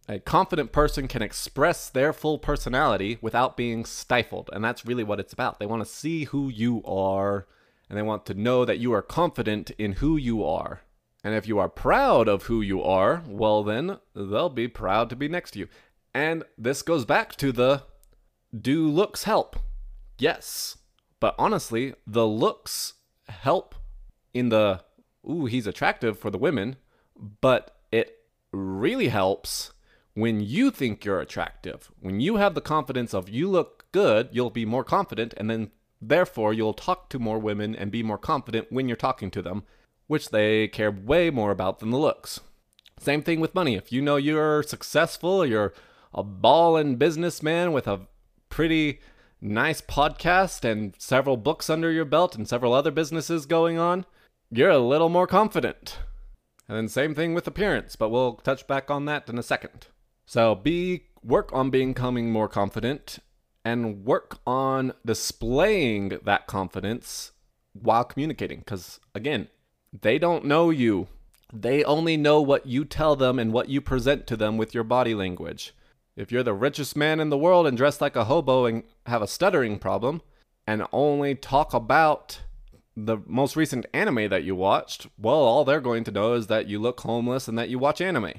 A 0.08 0.18
confident 0.18 0.72
person 0.72 1.08
can 1.08 1.22
express 1.22 1.88
their 1.88 2.12
full 2.12 2.38
personality 2.38 3.18
without 3.20 3.56
being 3.56 3.84
stifled, 3.84 4.50
and 4.52 4.64
that's 4.64 4.84
really 4.84 5.04
what 5.04 5.20
it's 5.20 5.32
about. 5.32 5.58
They 5.58 5.66
want 5.66 5.84
to 5.84 5.90
see 5.90 6.24
who 6.24 6.48
you 6.48 6.82
are, 6.84 7.46
and 7.88 7.96
they 7.96 8.02
want 8.02 8.26
to 8.26 8.34
know 8.34 8.64
that 8.64 8.78
you 8.78 8.92
are 8.92 9.02
confident 9.02 9.70
in 9.72 9.92
who 9.92 10.16
you 10.16 10.44
are. 10.44 10.82
And 11.24 11.34
if 11.34 11.46
you 11.46 11.58
are 11.58 11.68
proud 11.68 12.26
of 12.26 12.44
who 12.44 12.60
you 12.60 12.82
are, 12.82 13.22
well, 13.28 13.62
then 13.62 13.98
they'll 14.14 14.50
be 14.50 14.66
proud 14.66 15.08
to 15.10 15.16
be 15.16 15.28
next 15.28 15.52
to 15.52 15.60
you. 15.60 15.68
And 16.12 16.42
this 16.58 16.82
goes 16.82 17.04
back 17.04 17.36
to 17.36 17.52
the 17.52 17.84
do 18.58 18.88
looks 18.88 19.24
help? 19.24 19.56
Yes. 20.18 20.76
But 21.20 21.34
honestly, 21.38 21.94
the 22.06 22.26
looks 22.26 22.94
help 23.28 23.74
in 24.34 24.48
the 24.48 24.82
ooh, 25.28 25.46
he's 25.46 25.66
attractive 25.66 26.18
for 26.18 26.30
the 26.30 26.38
women, 26.38 26.76
but 27.40 27.76
really 28.52 29.08
helps 29.08 29.72
when 30.14 30.40
you 30.40 30.70
think 30.70 31.04
you're 31.04 31.20
attractive. 31.20 31.90
When 32.00 32.20
you 32.20 32.36
have 32.36 32.54
the 32.54 32.60
confidence 32.60 33.14
of 33.14 33.28
you 33.28 33.48
look 33.48 33.86
good, 33.92 34.28
you'll 34.32 34.50
be 34.50 34.66
more 34.66 34.84
confident, 34.84 35.34
and 35.36 35.48
then 35.48 35.70
therefore 36.00 36.52
you'll 36.52 36.74
talk 36.74 37.08
to 37.10 37.18
more 37.18 37.38
women 37.38 37.74
and 37.74 37.90
be 37.90 38.02
more 38.02 38.18
confident 38.18 38.70
when 38.70 38.88
you're 38.88 38.96
talking 38.96 39.30
to 39.30 39.42
them, 39.42 39.64
which 40.06 40.30
they 40.30 40.68
care 40.68 40.90
way 40.90 41.30
more 41.30 41.50
about 41.50 41.78
than 41.78 41.90
the 41.90 41.98
looks. 41.98 42.40
Same 42.98 43.22
thing 43.22 43.40
with 43.40 43.54
money. 43.54 43.74
If 43.74 43.90
you 43.90 44.02
know 44.02 44.16
you're 44.16 44.62
successful, 44.62 45.44
you're 45.46 45.72
a 46.14 46.22
ballin' 46.22 46.96
businessman 46.96 47.72
with 47.72 47.88
a 47.88 48.06
pretty 48.48 49.00
nice 49.40 49.80
podcast 49.80 50.64
and 50.64 50.94
several 50.98 51.36
books 51.36 51.68
under 51.68 51.90
your 51.90 52.04
belt 52.04 52.36
and 52.36 52.46
several 52.46 52.72
other 52.72 52.90
businesses 52.90 53.46
going 53.46 53.78
on, 53.78 54.04
you're 54.50 54.70
a 54.70 54.78
little 54.78 55.08
more 55.08 55.26
confident. 55.26 55.98
And 56.68 56.76
then 56.76 56.88
same 56.88 57.14
thing 57.14 57.34
with 57.34 57.46
appearance, 57.46 57.96
but 57.96 58.08
we'll 58.08 58.34
touch 58.34 58.66
back 58.66 58.90
on 58.90 59.04
that 59.06 59.28
in 59.28 59.38
a 59.38 59.42
second. 59.42 59.88
So 60.26 60.54
be 60.54 61.04
work 61.22 61.52
on 61.52 61.70
becoming 61.70 62.30
more 62.30 62.48
confident 62.48 63.18
and 63.64 64.04
work 64.04 64.38
on 64.46 64.92
displaying 65.04 66.18
that 66.24 66.46
confidence 66.46 67.32
while 67.72 68.04
communicating 68.04 68.60
because 68.60 69.00
again, 69.14 69.48
they 70.00 70.18
don't 70.18 70.44
know 70.44 70.70
you. 70.70 71.08
They 71.52 71.84
only 71.84 72.16
know 72.16 72.40
what 72.40 72.66
you 72.66 72.84
tell 72.84 73.14
them 73.14 73.38
and 73.38 73.52
what 73.52 73.68
you 73.68 73.80
present 73.80 74.26
to 74.28 74.36
them 74.36 74.56
with 74.56 74.74
your 74.74 74.84
body 74.84 75.14
language. 75.14 75.74
If 76.16 76.32
you're 76.32 76.42
the 76.42 76.54
richest 76.54 76.96
man 76.96 77.20
in 77.20 77.30
the 77.30 77.38
world 77.38 77.66
and 77.66 77.76
dressed 77.76 78.00
like 78.00 78.16
a 78.16 78.24
hobo 78.24 78.64
and 78.66 78.84
have 79.06 79.22
a 79.22 79.26
stuttering 79.26 79.78
problem 79.78 80.22
and 80.66 80.86
only 80.92 81.34
talk 81.34 81.74
about 81.74 82.40
the 82.96 83.18
most 83.26 83.56
recent 83.56 83.86
anime 83.94 84.28
that 84.28 84.44
you 84.44 84.54
watched, 84.54 85.06
well, 85.18 85.36
all 85.36 85.64
they're 85.64 85.80
going 85.80 86.04
to 86.04 86.10
know 86.10 86.34
is 86.34 86.48
that 86.48 86.68
you 86.68 86.78
look 86.78 87.00
homeless 87.00 87.48
and 87.48 87.58
that 87.58 87.68
you 87.68 87.78
watch 87.78 88.00
anime 88.00 88.34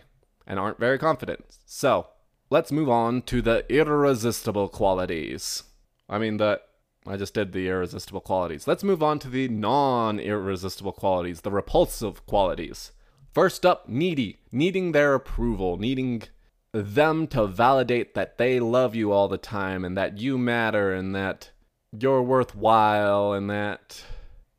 and 0.46 0.60
aren't 0.60 0.80
very 0.80 0.98
confident. 0.98 1.46
So, 1.66 2.08
let's 2.50 2.72
move 2.72 2.90
on 2.90 3.24
to 3.24 3.42
the 3.42 3.66
irresistible 3.70 4.70
qualities. 4.70 5.64
I 6.08 6.18
mean, 6.18 6.38
the 6.38 6.62
I 7.06 7.18
just 7.18 7.34
did 7.34 7.52
the 7.52 7.68
irresistible 7.68 8.22
qualities. 8.22 8.68
Let's 8.68 8.84
move 8.84 9.04
on 9.04 9.20
to 9.20 9.30
the 9.30 9.48
non 9.50 10.20
irresistible 10.20 10.94
qualities, 10.94 11.42
the 11.42 11.52
repulsive 11.52 12.26
qualities. 12.26 12.92
First 13.34 13.66
up, 13.66 13.90
needy, 13.90 14.38
needing 14.52 14.92
their 14.92 15.14
approval, 15.16 15.78
needing 15.78 16.24
them 16.72 17.28
to 17.28 17.46
validate 17.46 18.14
that 18.14 18.38
they 18.38 18.60
love 18.60 18.96
you 18.96 19.12
all 19.12 19.28
the 19.28 19.38
time 19.38 19.84
and 19.84 19.98
that 19.98 20.18
you 20.18 20.38
matter 20.38 20.94
and 20.94 21.16
that 21.16 21.52
you're 21.98 22.22
worthwhile 22.22 23.34
and 23.34 23.50
that 23.50 24.04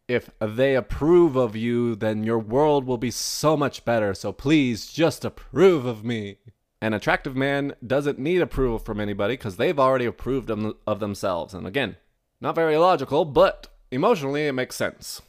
if 0.06 0.30
they 0.38 0.74
approve 0.74 1.36
of 1.36 1.56
you, 1.56 1.94
then 1.94 2.24
your 2.24 2.38
world 2.38 2.84
will 2.84 2.98
be 2.98 3.10
so 3.10 3.56
much 3.56 3.84
better. 3.84 4.14
So 4.14 4.32
please 4.32 4.92
just 4.92 5.24
approve 5.24 5.86
of 5.86 6.04
me. 6.04 6.38
An 6.80 6.92
attractive 6.92 7.34
man 7.34 7.74
doesn't 7.86 8.18
need 8.18 8.42
approval 8.42 8.78
from 8.78 9.00
anybody 9.00 9.34
because 9.34 9.56
they've 9.56 9.78
already 9.78 10.04
approved 10.04 10.50
of, 10.50 11.00
themselves. 11.00 11.54
And 11.54 11.66
again, 11.66 11.96
not 12.40 12.54
very 12.54 12.76
logical, 12.76 13.24
but 13.24 13.68
emotionally 13.90 14.46
it 14.46 14.52
makes 14.52 14.76
sense. 14.76 15.22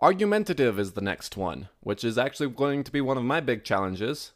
Argumentative 0.00 0.78
is 0.78 0.92
the 0.92 1.00
next 1.00 1.36
one, 1.36 1.68
which 1.80 2.02
is 2.02 2.18
actually 2.18 2.50
going 2.50 2.82
to 2.82 2.92
be 2.92 3.00
one 3.00 3.16
of 3.16 3.24
my 3.24 3.40
big 3.40 3.62
challenges. 3.62 4.32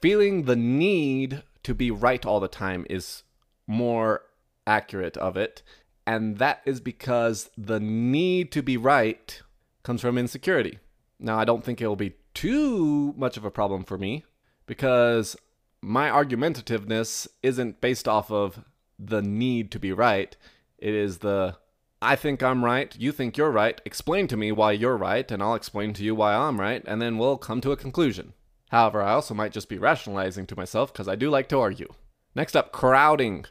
Feeling 0.00 0.44
the 0.44 0.56
need 0.56 1.42
to 1.64 1.74
be 1.74 1.90
right 1.90 2.24
all 2.24 2.40
the 2.40 2.48
time 2.48 2.86
is 2.88 3.24
more 3.66 4.22
accurate 4.66 5.16
of 5.16 5.36
it 5.36 5.62
and 6.06 6.38
that 6.38 6.62
is 6.64 6.80
because 6.80 7.50
the 7.56 7.80
need 7.80 8.52
to 8.52 8.62
be 8.62 8.76
right 8.76 9.40
comes 9.82 10.00
from 10.00 10.18
insecurity. 10.18 10.78
Now, 11.18 11.38
I 11.38 11.44
don't 11.44 11.64
think 11.64 11.80
it'll 11.80 11.96
be 11.96 12.14
too 12.34 13.14
much 13.16 13.36
of 13.36 13.44
a 13.44 13.50
problem 13.50 13.84
for 13.84 13.98
me 13.98 14.24
because 14.66 15.36
my 15.82 16.08
argumentativeness 16.08 17.28
isn't 17.42 17.80
based 17.80 18.08
off 18.08 18.30
of 18.30 18.64
the 18.98 19.22
need 19.22 19.70
to 19.72 19.78
be 19.78 19.92
right. 19.92 20.36
It 20.78 20.94
is 20.94 21.18
the 21.18 21.56
I 22.02 22.16
think 22.16 22.42
I'm 22.42 22.64
right, 22.64 22.96
you 22.98 23.12
think 23.12 23.36
you're 23.36 23.50
right, 23.50 23.78
explain 23.84 24.26
to 24.28 24.36
me 24.36 24.52
why 24.52 24.72
you're 24.72 24.96
right, 24.96 25.30
and 25.30 25.42
I'll 25.42 25.54
explain 25.54 25.92
to 25.94 26.02
you 26.02 26.14
why 26.14 26.34
I'm 26.34 26.58
right, 26.58 26.82
and 26.86 27.00
then 27.00 27.18
we'll 27.18 27.36
come 27.36 27.60
to 27.60 27.72
a 27.72 27.76
conclusion. 27.76 28.32
However, 28.70 29.02
I 29.02 29.12
also 29.12 29.34
might 29.34 29.52
just 29.52 29.68
be 29.68 29.76
rationalizing 29.76 30.46
to 30.46 30.56
myself 30.56 30.92
because 30.92 31.08
I 31.08 31.16
do 31.16 31.28
like 31.28 31.48
to 31.50 31.58
argue. 31.58 31.92
Next 32.34 32.56
up, 32.56 32.72
crowding, 32.72 33.44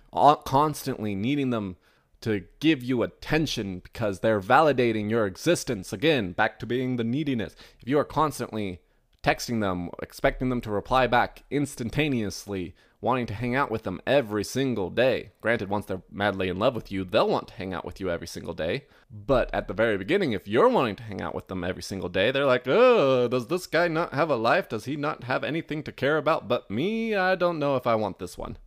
constantly 0.45 1.13
needing 1.13 1.51
them 1.51 1.75
to 2.21 2.45
give 2.59 2.83
you 2.83 3.03
attention 3.03 3.79
because 3.79 4.19
they're 4.19 4.41
validating 4.41 5.09
your 5.09 5.25
existence. 5.25 5.93
Again, 5.93 6.33
back 6.33 6.59
to 6.59 6.65
being 6.65 6.95
the 6.95 7.03
neediness. 7.03 7.55
If 7.79 7.87
you 7.87 7.97
are 7.97 8.05
constantly 8.05 8.81
texting 9.23 9.61
them, 9.61 9.89
expecting 10.01 10.49
them 10.49 10.61
to 10.61 10.71
reply 10.71 11.07
back 11.07 11.43
instantaneously, 11.51 12.75
wanting 13.01 13.25
to 13.25 13.33
hang 13.33 13.55
out 13.55 13.71
with 13.71 13.83
them 13.83 14.01
every 14.05 14.43
single 14.43 14.89
day. 14.89 15.31
Granted, 15.41 15.69
once 15.69 15.85
they're 15.85 16.01
madly 16.11 16.49
in 16.49 16.59
love 16.59 16.75
with 16.75 16.91
you, 16.91 17.03
they'll 17.03 17.29
want 17.29 17.49
to 17.49 17.53
hang 17.53 17.73
out 17.73 17.85
with 17.85 17.99
you 17.99 18.09
every 18.09 18.27
single 18.27 18.53
day. 18.53 18.85
But 19.09 19.53
at 19.53 19.67
the 19.67 19.73
very 19.73 19.97
beginning, 19.97 20.33
if 20.33 20.47
you're 20.47 20.69
wanting 20.69 20.95
to 20.97 21.03
hang 21.03 21.21
out 21.21 21.33
with 21.33 21.47
them 21.47 21.63
every 21.63 21.83
single 21.83 22.09
day, 22.09 22.31
they're 22.31 22.45
like, 22.45 22.67
oh, 22.67 23.27
does 23.27 23.47
this 23.47 23.67
guy 23.67 23.87
not 23.87 24.13
have 24.13 24.29
a 24.29 24.35
life? 24.35 24.69
Does 24.69 24.85
he 24.85 24.95
not 24.95 25.23
have 25.23 25.43
anything 25.43 25.83
to 25.83 25.91
care 25.91 26.17
about 26.17 26.47
but 26.47 26.69
me? 26.69 27.15
I 27.15 27.35
don't 27.35 27.59
know 27.59 27.75
if 27.75 27.87
I 27.87 27.95
want 27.95 28.19
this 28.19 28.37
one. 28.37 28.57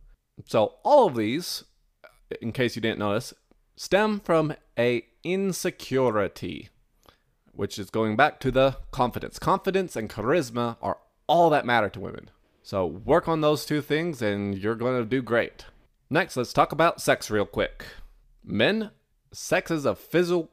So, 0.47 0.75
all 0.83 1.07
of 1.07 1.15
these, 1.15 1.63
in 2.41 2.51
case 2.51 2.75
you 2.75 2.81
didn't 2.81 2.99
notice, 2.99 3.33
stem 3.75 4.19
from 4.19 4.53
a 4.77 5.05
insecurity, 5.23 6.69
which 7.51 7.79
is 7.79 7.89
going 7.89 8.15
back 8.15 8.39
to 8.41 8.51
the 8.51 8.77
confidence. 8.91 9.39
Confidence 9.39 9.95
and 9.95 10.09
charisma 10.09 10.77
are 10.81 10.97
all 11.27 11.49
that 11.49 11.65
matter 11.65 11.89
to 11.89 11.99
women. 11.99 12.29
So 12.61 12.85
work 12.85 13.27
on 13.27 13.41
those 13.41 13.65
two 13.65 13.81
things 13.81 14.21
and 14.21 14.57
you're 14.57 14.75
going 14.75 15.01
to 15.01 15.05
do 15.05 15.21
great. 15.21 15.65
Next, 16.09 16.37
let's 16.37 16.53
talk 16.53 16.71
about 16.71 17.01
sex 17.01 17.29
real 17.29 17.45
quick. 17.45 17.85
Men, 18.43 18.91
sex 19.31 19.71
is 19.71 19.85
a 19.85 19.95
physical 19.95 20.51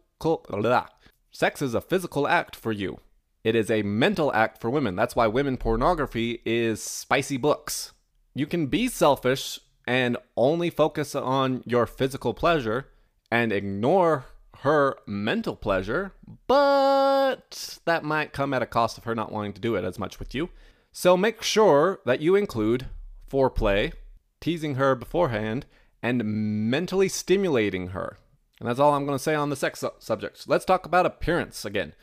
blah, 0.48 0.86
sex 1.30 1.62
is 1.62 1.74
a 1.74 1.80
physical 1.80 2.26
act 2.26 2.56
for 2.56 2.72
you. 2.72 2.98
It 3.42 3.54
is 3.54 3.70
a 3.70 3.82
mental 3.82 4.32
act 4.34 4.60
for 4.60 4.68
women. 4.68 4.96
That's 4.96 5.16
why 5.16 5.26
women 5.26 5.56
pornography 5.56 6.42
is 6.44 6.82
spicy 6.82 7.38
books. 7.38 7.92
You 8.34 8.46
can 8.46 8.66
be 8.66 8.88
selfish 8.88 9.58
and 9.86 10.16
only 10.36 10.68
focus 10.68 11.14
on 11.14 11.62
your 11.64 11.86
physical 11.86 12.34
pleasure 12.34 12.88
and 13.30 13.52
ignore 13.52 14.26
her 14.58 14.96
mental 15.06 15.56
pleasure, 15.56 16.12
but 16.46 17.78
that 17.84 18.04
might 18.04 18.32
come 18.32 18.52
at 18.52 18.62
a 18.62 18.66
cost 18.66 18.98
of 18.98 19.04
her 19.04 19.14
not 19.14 19.32
wanting 19.32 19.52
to 19.54 19.60
do 19.60 19.74
it 19.74 19.84
as 19.84 19.98
much 19.98 20.18
with 20.18 20.34
you. 20.34 20.50
So 20.92 21.16
make 21.16 21.42
sure 21.42 22.00
that 22.04 22.20
you 22.20 22.34
include 22.34 22.86
foreplay, 23.30 23.92
teasing 24.40 24.74
her 24.74 24.94
beforehand, 24.94 25.66
and 26.02 26.24
mentally 26.70 27.08
stimulating 27.08 27.88
her. 27.88 28.18
And 28.58 28.68
that's 28.68 28.80
all 28.80 28.94
I'm 28.94 29.06
going 29.06 29.16
to 29.16 29.22
say 29.22 29.34
on 29.34 29.50
the 29.50 29.56
sex 29.56 29.80
su-. 29.80 30.30
Let's 30.46 30.64
talk 30.64 30.84
about 30.84 31.06
appearance 31.06 31.64
again. 31.64 31.94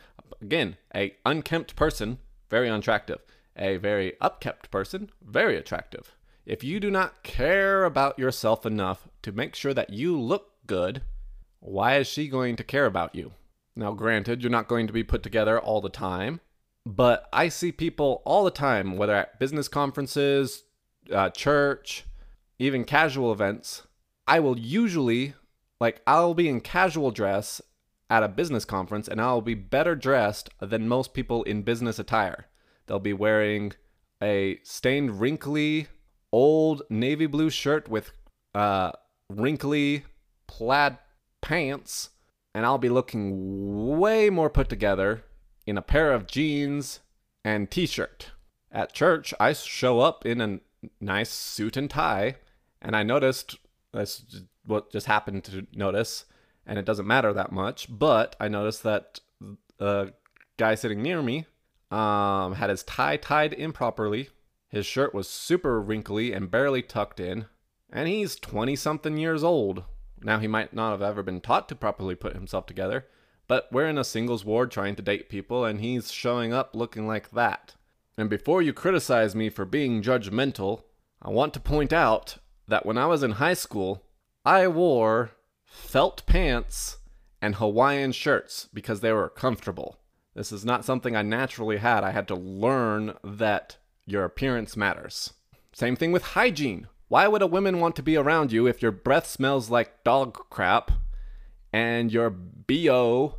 Again, 0.42 0.78
a 0.96 1.16
unkempt 1.26 1.76
person, 1.76 2.20
very 2.50 2.70
unattractive. 2.70 3.20
A 3.56 3.78
very 3.78 4.14
upkept 4.22 4.70
person, 4.72 5.12
very 5.22 5.58
attractive. 5.58 6.16
If 6.46 6.64
you 6.64 6.80
do 6.80 6.90
not 6.90 7.24
care 7.24 7.84
about 7.84 8.18
yourself 8.18 8.66
enough 8.66 9.08
to 9.24 9.32
make 9.32 9.56
sure 9.56 9.74
that 9.74 9.90
you 9.90 10.20
look 10.20 10.52
good, 10.66 11.02
why 11.60 11.98
is 11.98 12.08
she 12.08 12.28
going 12.28 12.56
to 12.56 12.64
care 12.64 12.86
about 12.86 13.16
you? 13.16 13.34
Now, 13.76 13.94
granted, 13.94 14.42
you're 14.42 14.50
not 14.50 14.68
going 14.68 14.88
to 14.88 14.94
be 14.94 15.04
put 15.04 15.24
together 15.24 15.60
all 15.60 15.82
the 15.82 15.90
time, 15.90 16.42
but 16.86 17.28
I 17.32 17.50
see 17.50 17.72
people 17.72 18.22
all 18.26 18.44
the 18.44 18.52
time, 18.52 18.98
whether 18.98 19.16
at 19.16 19.40
business 19.40 19.68
conferences, 19.68 20.64
uh, 21.14 21.30
church, 21.30 22.06
even 22.60 22.84
casual 22.84 23.32
events. 23.32 23.84
I 24.28 24.40
will 24.40 24.58
usually, 24.58 25.36
like, 25.80 26.02
I'll 26.08 26.34
be 26.34 26.50
in 26.50 26.62
casual 26.62 27.12
dress 27.12 27.62
at 28.10 28.24
a 28.24 28.28
business 28.28 28.66
conference 28.66 29.08
and 29.08 29.20
I'll 29.22 29.42
be 29.42 29.54
better 29.54 29.96
dressed 29.96 30.50
than 30.60 30.88
most 30.88 31.14
people 31.14 31.44
in 31.44 31.62
business 31.62 32.00
attire. 32.00 32.48
They'll 32.86 33.00
be 33.00 33.14
wearing 33.14 33.74
a 34.22 34.60
stained, 34.64 35.20
wrinkly, 35.20 35.88
old 36.32 36.84
navy 36.90 37.28
blue 37.28 37.50
shirt 37.50 37.90
with 37.90 38.12
uh, 38.56 38.92
wrinkly 39.30 40.06
plaid 40.48 40.98
pants, 41.41 42.10
and 42.53 42.65
I'll 42.65 42.77
be 42.77 42.89
looking 42.89 43.98
way 43.98 44.29
more 44.29 44.50
put 44.50 44.70
together 44.70 45.24
in 45.65 45.77
a 45.77 45.82
pair 45.82 46.13
of 46.13 46.27
jeans 46.27 47.01
and 47.44 47.70
t 47.70 47.86
shirt. 47.86 48.32
At 48.72 48.94
church, 48.94 49.34
I 49.39 49.53
show 49.53 50.00
up 50.00 50.25
in 50.25 50.41
a 50.41 50.60
nice 51.00 51.29
suit 51.29 51.77
and 51.77 51.89
tie, 51.89 52.36
and 52.82 52.96
I 52.96 53.03
noticed 53.03 53.58
that's 53.94 54.44
what 54.65 54.91
just 54.91 55.08
happened 55.08 55.44
to 55.46 55.67
notice, 55.74 56.25
and 56.65 56.77
it 56.77 56.86
doesn't 56.86 57.08
matter 57.08 57.34
that 57.34 57.51
much, 57.51 57.88
but 57.89 58.36
I 58.39 58.48
noticed 58.48 58.84
that 58.84 59.20
a 59.79 60.10
guy 60.58 60.75
sitting 60.75 61.01
near 61.01 61.22
me 61.22 61.46
um, 61.91 62.56
had 62.56 62.70
his 62.70 62.84
tie 62.84 63.17
tied 63.17 63.53
improperly. 63.53 64.29
His 64.70 64.86
shirt 64.86 65.13
was 65.13 65.29
super 65.29 65.79
wrinkly 65.82 66.34
and 66.34 66.51
barely 66.51 66.82
tucked 66.82 67.20
in, 67.20 67.46
and 67.91 68.08
he's 68.08 68.36
20 68.36 68.75
something 68.75 69.17
years 69.17 69.44
old. 69.44 69.84
Now, 70.22 70.40
he 70.40 70.48
might 70.48 70.74
not 70.74 70.92
have 70.92 71.02
ever 71.02 71.24
been 71.24 71.42
taught 71.42 71.70
to 71.70 71.76
properly 71.76 72.16
put 72.16 72.34
himself 72.34 72.66
together, 72.66 73.06
but 73.48 73.68
we're 73.72 73.88
in 73.88 73.98
a 73.98 74.04
singles 74.04 74.44
ward 74.44 74.72
trying 74.72 74.96
to 74.96 75.02
date 75.02 75.30
people, 75.30 75.64
and 75.64 75.80
he's 75.80 76.12
showing 76.12 76.54
up 76.54 76.76
looking 76.76 77.08
like 77.08 77.32
that. 77.32 77.76
And 78.18 78.30
before 78.30 78.62
you 78.62 78.74
criticize 78.74 79.36
me 79.36 79.50
for 79.50 79.66
being 79.66 80.02
judgmental, 80.02 80.84
I 81.22 81.30
want 81.30 81.54
to 81.54 81.60
point 81.60 81.94
out 81.94 82.38
that 82.68 82.86
when 82.86 82.98
I 82.98 83.06
was 83.06 83.24
in 83.24 83.32
high 83.32 83.54
school, 83.54 84.04
I 84.44 84.68
wore 84.68 85.32
felt 85.66 86.26
pants 86.26 86.98
and 87.42 87.56
Hawaiian 87.56 88.12
shirts 88.12 88.68
because 88.74 89.02
they 89.02 89.12
were 89.12 89.30
comfortable. 89.30 90.00
This 90.34 90.52
is 90.52 90.66
not 90.66 90.86
something 90.86 91.16
I 91.16 91.22
naturally 91.22 91.78
had. 91.78 92.04
I 92.04 92.12
had 92.12 92.28
to 92.30 92.36
learn 92.36 93.14
that 93.24 93.78
your 94.06 94.24
appearance 94.24 94.76
matters. 94.76 95.34
Same 95.74 95.96
thing 95.96 96.12
with 96.12 96.24
hygiene. 96.24 96.88
Why 97.10 97.28
would 97.28 97.42
a 97.42 97.48
woman 97.48 97.80
want 97.80 97.96
to 97.96 98.04
be 98.04 98.18
around 98.18 98.52
you 98.52 98.68
if 98.68 98.82
your 98.82 98.92
breath 98.92 99.28
smells 99.28 99.70
like 99.70 100.04
dog 100.04 100.34
crap 100.50 100.92
and 101.72 102.12
your 102.12 102.30
BO 102.30 103.36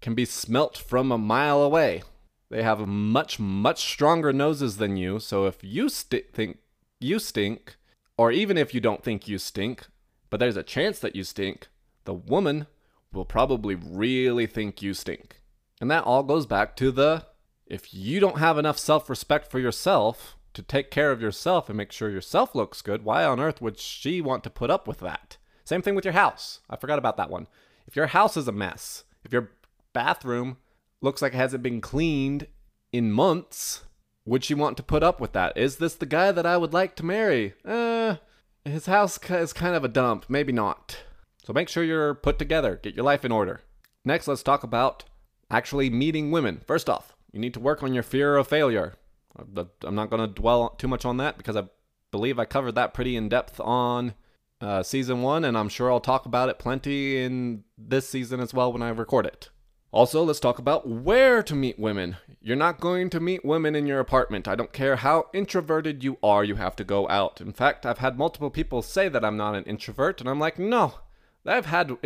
can 0.00 0.14
be 0.14 0.24
smelt 0.24 0.78
from 0.78 1.12
a 1.12 1.18
mile 1.18 1.62
away? 1.62 2.02
They 2.48 2.62
have 2.62 2.86
much, 2.86 3.38
much 3.38 3.84
stronger 3.84 4.32
noses 4.32 4.78
than 4.78 4.96
you, 4.96 5.20
so 5.20 5.44
if 5.44 5.62
you 5.62 5.90
st- 5.90 6.32
think 6.32 6.58
you 6.98 7.18
stink, 7.18 7.76
or 8.16 8.32
even 8.32 8.56
if 8.56 8.72
you 8.72 8.80
don't 8.80 9.04
think 9.04 9.28
you 9.28 9.38
stink, 9.38 9.86
but 10.30 10.40
there's 10.40 10.56
a 10.56 10.62
chance 10.62 10.98
that 11.00 11.14
you 11.14 11.22
stink, 11.22 11.68
the 12.04 12.14
woman 12.14 12.66
will 13.12 13.26
probably 13.26 13.74
really 13.74 14.46
think 14.46 14.80
you 14.80 14.94
stink. 14.94 15.42
And 15.80 15.90
that 15.90 16.04
all 16.04 16.22
goes 16.22 16.46
back 16.46 16.74
to 16.76 16.90
the 16.90 17.26
if 17.66 17.92
you 17.94 18.18
don't 18.18 18.38
have 18.38 18.58
enough 18.58 18.78
self 18.78 19.08
respect 19.08 19.50
for 19.50 19.58
yourself 19.58 20.36
to 20.54 20.62
take 20.62 20.90
care 20.90 21.12
of 21.12 21.22
yourself 21.22 21.68
and 21.68 21.76
make 21.76 21.92
sure 21.92 22.10
yourself 22.10 22.54
looks 22.54 22.82
good, 22.82 23.04
why 23.04 23.24
on 23.24 23.40
earth 23.40 23.60
would 23.60 23.78
she 23.78 24.20
want 24.20 24.44
to 24.44 24.50
put 24.50 24.70
up 24.70 24.88
with 24.88 24.98
that? 25.00 25.36
Same 25.64 25.82
thing 25.82 25.94
with 25.94 26.04
your 26.04 26.14
house. 26.14 26.60
I 26.68 26.76
forgot 26.76 26.98
about 26.98 27.16
that 27.16 27.30
one. 27.30 27.46
If 27.86 27.96
your 27.96 28.08
house 28.08 28.36
is 28.36 28.48
a 28.48 28.52
mess, 28.52 29.04
if 29.24 29.32
your 29.32 29.50
bathroom 29.92 30.56
looks 31.00 31.22
like 31.22 31.32
it 31.32 31.36
hasn't 31.36 31.62
been 31.62 31.80
cleaned 31.80 32.46
in 32.92 33.12
months, 33.12 33.84
would 34.24 34.44
she 34.44 34.54
want 34.54 34.76
to 34.76 34.82
put 34.82 35.02
up 35.02 35.20
with 35.20 35.32
that? 35.32 35.56
Is 35.56 35.76
this 35.76 35.94
the 35.94 36.06
guy 36.06 36.32
that 36.32 36.46
I 36.46 36.56
would 36.56 36.72
like 36.72 36.96
to 36.96 37.06
marry? 37.06 37.54
Uh, 37.64 38.16
his 38.64 38.86
house 38.86 39.18
is 39.30 39.52
kind 39.52 39.74
of 39.74 39.84
a 39.84 39.88
dump. 39.88 40.26
Maybe 40.28 40.52
not. 40.52 40.98
So 41.44 41.52
make 41.52 41.68
sure 41.68 41.82
you're 41.82 42.14
put 42.14 42.38
together. 42.38 42.78
Get 42.82 42.94
your 42.94 43.04
life 43.04 43.24
in 43.24 43.32
order. 43.32 43.62
Next, 44.04 44.28
let's 44.28 44.42
talk 44.42 44.62
about 44.62 45.04
actually 45.50 45.90
meeting 45.90 46.30
women. 46.30 46.60
First 46.66 46.88
off, 46.88 47.16
you 47.32 47.40
need 47.40 47.54
to 47.54 47.60
work 47.60 47.82
on 47.82 47.94
your 47.94 48.02
fear 48.02 48.36
of 48.36 48.48
failure. 48.48 48.94
I'm 49.36 49.94
not 49.94 50.10
going 50.10 50.20
to 50.20 50.40
dwell 50.40 50.70
too 50.70 50.88
much 50.88 51.04
on 51.04 51.16
that 51.18 51.36
because 51.36 51.56
I 51.56 51.64
believe 52.10 52.38
I 52.38 52.44
covered 52.44 52.74
that 52.74 52.94
pretty 52.94 53.16
in 53.16 53.28
depth 53.28 53.60
on 53.60 54.14
uh, 54.60 54.82
season 54.82 55.22
one, 55.22 55.44
and 55.44 55.56
I'm 55.56 55.68
sure 55.68 55.90
I'll 55.90 56.00
talk 56.00 56.26
about 56.26 56.48
it 56.48 56.58
plenty 56.58 57.22
in 57.22 57.64
this 57.78 58.08
season 58.08 58.40
as 58.40 58.52
well 58.52 58.72
when 58.72 58.82
I 58.82 58.90
record 58.90 59.26
it. 59.26 59.50
Also, 59.92 60.22
let's 60.22 60.38
talk 60.38 60.58
about 60.58 60.88
where 60.88 61.42
to 61.42 61.54
meet 61.54 61.78
women. 61.78 62.16
You're 62.40 62.56
not 62.56 62.80
going 62.80 63.10
to 63.10 63.18
meet 63.18 63.44
women 63.44 63.74
in 63.74 63.86
your 63.86 63.98
apartment. 63.98 64.46
I 64.46 64.54
don't 64.54 64.72
care 64.72 64.96
how 64.96 65.26
introverted 65.32 66.04
you 66.04 66.16
are, 66.22 66.44
you 66.44 66.56
have 66.56 66.76
to 66.76 66.84
go 66.84 67.08
out. 67.08 67.40
In 67.40 67.52
fact, 67.52 67.84
I've 67.84 67.98
had 67.98 68.16
multiple 68.16 68.50
people 68.50 68.82
say 68.82 69.08
that 69.08 69.24
I'm 69.24 69.36
not 69.36 69.56
an 69.56 69.64
introvert, 69.64 70.20
and 70.20 70.28
I'm 70.28 70.38
like, 70.38 70.58
no. 70.58 70.94
I've 71.44 71.66
had 71.66 71.96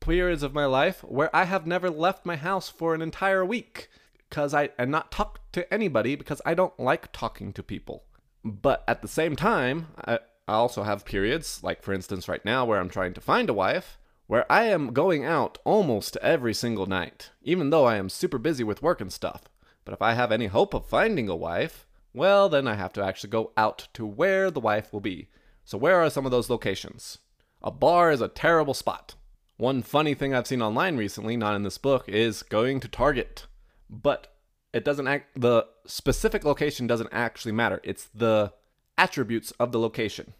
periods 0.00 0.42
of 0.42 0.52
my 0.52 0.66
life 0.66 1.02
where 1.04 1.34
I 1.34 1.44
have 1.44 1.66
never 1.66 1.88
left 1.88 2.26
my 2.26 2.36
house 2.36 2.68
for 2.68 2.94
an 2.94 3.00
entire 3.00 3.44
week 3.44 3.88
because 4.28 4.54
I 4.54 4.70
and 4.78 4.90
not 4.90 5.10
talk 5.10 5.40
to 5.52 5.72
anybody 5.72 6.16
because 6.16 6.40
I 6.44 6.54
don't 6.54 6.78
like 6.78 7.12
talking 7.12 7.52
to 7.54 7.62
people. 7.62 8.04
But 8.44 8.84
at 8.86 9.02
the 9.02 9.08
same 9.08 9.36
time, 9.36 9.88
I, 10.04 10.20
I 10.46 10.54
also 10.54 10.84
have 10.84 11.04
periods, 11.04 11.60
like 11.62 11.82
for 11.82 11.92
instance 11.92 12.28
right 12.28 12.44
now, 12.44 12.64
where 12.64 12.78
I'm 12.78 12.88
trying 12.88 13.14
to 13.14 13.20
find 13.20 13.50
a 13.50 13.54
wife, 13.54 13.98
where 14.26 14.50
I 14.50 14.64
am 14.64 14.92
going 14.92 15.24
out 15.24 15.58
almost 15.64 16.16
every 16.18 16.54
single 16.54 16.86
night, 16.86 17.30
even 17.42 17.70
though 17.70 17.84
I 17.84 17.96
am 17.96 18.08
super 18.08 18.38
busy 18.38 18.64
with 18.64 18.82
work 18.82 19.00
and 19.00 19.12
stuff. 19.12 19.48
But 19.84 19.94
if 19.94 20.02
I 20.02 20.14
have 20.14 20.32
any 20.32 20.46
hope 20.46 20.74
of 20.74 20.86
finding 20.86 21.28
a 21.28 21.36
wife, 21.36 21.86
well, 22.12 22.48
then 22.48 22.66
I 22.66 22.74
have 22.74 22.92
to 22.94 23.04
actually 23.04 23.30
go 23.30 23.52
out 23.56 23.88
to 23.94 24.06
where 24.06 24.50
the 24.50 24.60
wife 24.60 24.92
will 24.92 25.00
be. 25.00 25.28
So, 25.64 25.76
where 25.78 26.00
are 26.00 26.10
some 26.10 26.24
of 26.24 26.30
those 26.30 26.50
locations? 26.50 27.18
A 27.62 27.70
bar 27.70 28.10
is 28.10 28.20
a 28.20 28.28
terrible 28.28 28.74
spot. 28.74 29.14
One 29.56 29.82
funny 29.82 30.14
thing 30.14 30.34
I've 30.34 30.46
seen 30.46 30.62
online 30.62 30.96
recently, 30.96 31.36
not 31.36 31.56
in 31.56 31.62
this 31.62 31.78
book, 31.78 32.08
is 32.08 32.42
going 32.42 32.80
to 32.80 32.88
Target. 32.88 33.46
But 33.88 34.34
it 34.72 34.84
doesn't 34.84 35.08
act, 35.08 35.40
the 35.40 35.66
specific 35.86 36.44
location 36.44 36.86
doesn't 36.86 37.12
actually 37.12 37.52
matter. 37.52 37.80
It's 37.82 38.08
the 38.14 38.52
attributes 38.98 39.52
of 39.52 39.72
the 39.72 39.78
location. 39.78 40.34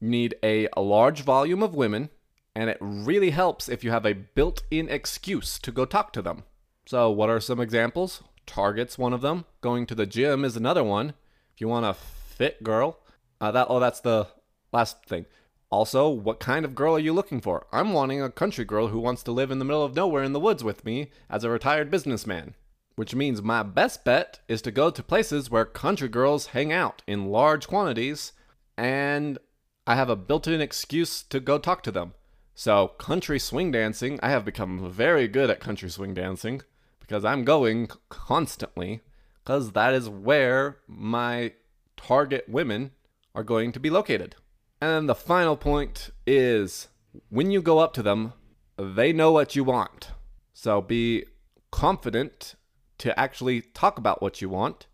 You 0.00 0.08
need 0.08 0.34
a, 0.42 0.68
a 0.76 0.80
large 0.80 1.22
volume 1.22 1.62
of 1.62 1.74
women, 1.74 2.10
and 2.54 2.70
it 2.70 2.78
really 2.80 3.30
helps 3.30 3.68
if 3.68 3.84
you 3.84 3.90
have 3.90 4.06
a 4.06 4.14
built 4.14 4.62
in 4.70 4.88
excuse 4.88 5.58
to 5.60 5.72
go 5.72 5.84
talk 5.84 6.12
to 6.14 6.22
them. 6.22 6.44
So, 6.86 7.10
what 7.10 7.30
are 7.30 7.40
some 7.40 7.60
examples? 7.60 8.22
Target's 8.46 8.98
one 8.98 9.12
of 9.12 9.20
them. 9.20 9.44
Going 9.60 9.86
to 9.86 9.94
the 9.94 10.06
gym 10.06 10.44
is 10.44 10.56
another 10.56 10.82
one. 10.82 11.14
If 11.54 11.60
you 11.60 11.68
want 11.68 11.86
a 11.86 11.94
fit 11.94 12.62
girl, 12.62 12.98
uh, 13.40 13.52
that 13.52 13.66
oh, 13.70 13.78
that's 13.78 14.00
the 14.00 14.28
last 14.72 15.04
thing. 15.04 15.26
Also, 15.70 16.08
what 16.08 16.40
kind 16.40 16.64
of 16.64 16.74
girl 16.74 16.96
are 16.96 17.00
you 17.00 17.12
looking 17.12 17.40
for? 17.40 17.66
I'm 17.72 17.92
wanting 17.92 18.20
a 18.20 18.30
country 18.30 18.64
girl 18.64 18.88
who 18.88 18.98
wants 18.98 19.22
to 19.22 19.32
live 19.32 19.50
in 19.50 19.58
the 19.58 19.64
middle 19.64 19.82
of 19.82 19.96
nowhere 19.96 20.22
in 20.22 20.32
the 20.32 20.40
woods 20.40 20.62
with 20.62 20.84
me 20.84 21.10
as 21.30 21.44
a 21.44 21.50
retired 21.50 21.90
businessman. 21.90 22.54
Which 22.94 23.14
means 23.14 23.42
my 23.42 23.62
best 23.62 24.04
bet 24.04 24.40
is 24.48 24.62
to 24.62 24.70
go 24.70 24.90
to 24.90 25.02
places 25.02 25.50
where 25.50 25.64
country 25.64 26.08
girls 26.08 26.46
hang 26.48 26.72
out 26.72 27.02
in 27.06 27.26
large 27.26 27.66
quantities 27.66 28.32
and 28.76 29.38
I 29.86 29.96
have 29.96 30.10
a 30.10 30.16
built 30.16 30.46
in 30.46 30.60
excuse 30.60 31.22
to 31.24 31.40
go 31.40 31.58
talk 31.58 31.82
to 31.84 31.90
them. 31.90 32.14
So, 32.54 32.88
country 32.88 33.38
swing 33.38 33.72
dancing, 33.72 34.20
I 34.22 34.30
have 34.30 34.44
become 34.44 34.90
very 34.90 35.26
good 35.26 35.50
at 35.50 35.58
country 35.58 35.88
swing 35.88 36.14
dancing 36.14 36.62
because 37.00 37.24
I'm 37.24 37.44
going 37.44 37.88
constantly 38.08 39.00
because 39.42 39.72
that 39.72 39.94
is 39.94 40.08
where 40.08 40.78
my 40.86 41.52
target 41.96 42.48
women 42.48 42.92
are 43.34 43.42
going 43.42 43.72
to 43.72 43.80
be 43.80 43.90
located. 43.90 44.36
And 44.80 45.08
the 45.08 45.14
final 45.14 45.56
point 45.56 46.10
is 46.26 46.88
when 47.28 47.50
you 47.50 47.62
go 47.62 47.78
up 47.78 47.92
to 47.94 48.02
them, 48.02 48.34
they 48.76 49.12
know 49.12 49.32
what 49.32 49.56
you 49.56 49.64
want. 49.64 50.10
So 50.52 50.80
be 50.80 51.24
confident 51.70 52.54
to 53.02 53.18
actually 53.18 53.60
talk 53.60 53.98
about 53.98 54.22
what 54.22 54.40
you 54.40 54.48
want. 54.48 54.86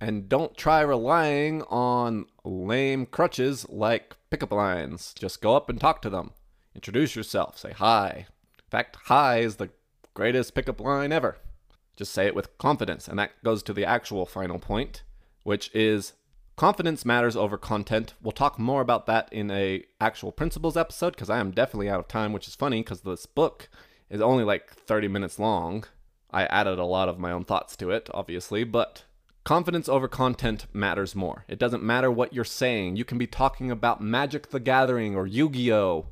And 0.00 0.28
don't 0.28 0.56
try 0.56 0.80
relying 0.80 1.62
on 1.62 2.26
lame 2.44 3.06
crutches 3.06 3.68
like 3.68 4.16
pickup 4.30 4.52
lines. 4.52 5.14
Just 5.16 5.40
go 5.40 5.56
up 5.56 5.68
and 5.68 5.80
talk 5.80 6.02
to 6.02 6.10
them. 6.10 6.32
Introduce 6.74 7.14
yourself. 7.14 7.56
Say 7.56 7.72
hi. 7.72 8.26
In 8.58 8.70
fact, 8.70 8.96
hi 9.04 9.38
is 9.38 9.56
the 9.56 9.70
greatest 10.14 10.54
pickup 10.54 10.80
line 10.80 11.12
ever. 11.12 11.38
Just 11.96 12.12
say 12.12 12.26
it 12.26 12.34
with 12.34 12.58
confidence. 12.58 13.06
And 13.06 13.18
that 13.18 13.40
goes 13.44 13.62
to 13.64 13.72
the 13.72 13.84
actual 13.84 14.26
final 14.26 14.58
point, 14.58 15.04
which 15.44 15.72
is 15.74 16.14
Confidence 16.56 17.04
matters 17.04 17.34
over 17.34 17.56
content. 17.56 18.14
We'll 18.22 18.32
talk 18.32 18.58
more 18.58 18.82
about 18.82 19.06
that 19.06 19.32
in 19.32 19.50
a 19.50 19.84
actual 20.00 20.32
principles 20.32 20.76
episode 20.76 21.14
because 21.14 21.30
I 21.30 21.38
am 21.38 21.50
definitely 21.50 21.88
out 21.88 21.98
of 21.98 22.08
time, 22.08 22.32
which 22.32 22.46
is 22.46 22.54
funny 22.54 22.80
because 22.80 23.00
this 23.00 23.24
book 23.24 23.68
is 24.10 24.20
only 24.20 24.44
like 24.44 24.72
30 24.74 25.08
minutes 25.08 25.38
long. 25.38 25.84
I 26.32 26.44
added 26.46 26.78
a 26.78 26.84
lot 26.84 27.08
of 27.08 27.18
my 27.18 27.30
own 27.30 27.44
thoughts 27.44 27.76
to 27.76 27.90
it, 27.90 28.08
obviously, 28.14 28.64
but 28.64 29.04
confidence 29.44 29.88
over 29.88 30.08
content 30.08 30.66
matters 30.72 31.14
more. 31.14 31.44
It 31.46 31.58
doesn't 31.58 31.82
matter 31.82 32.10
what 32.10 32.32
you're 32.32 32.44
saying. 32.44 32.96
You 32.96 33.04
can 33.04 33.18
be 33.18 33.26
talking 33.26 33.70
about 33.70 34.00
Magic 34.00 34.50
the 34.50 34.60
Gathering 34.60 35.14
or 35.14 35.26
Yu-Gi-Oh 35.26 36.06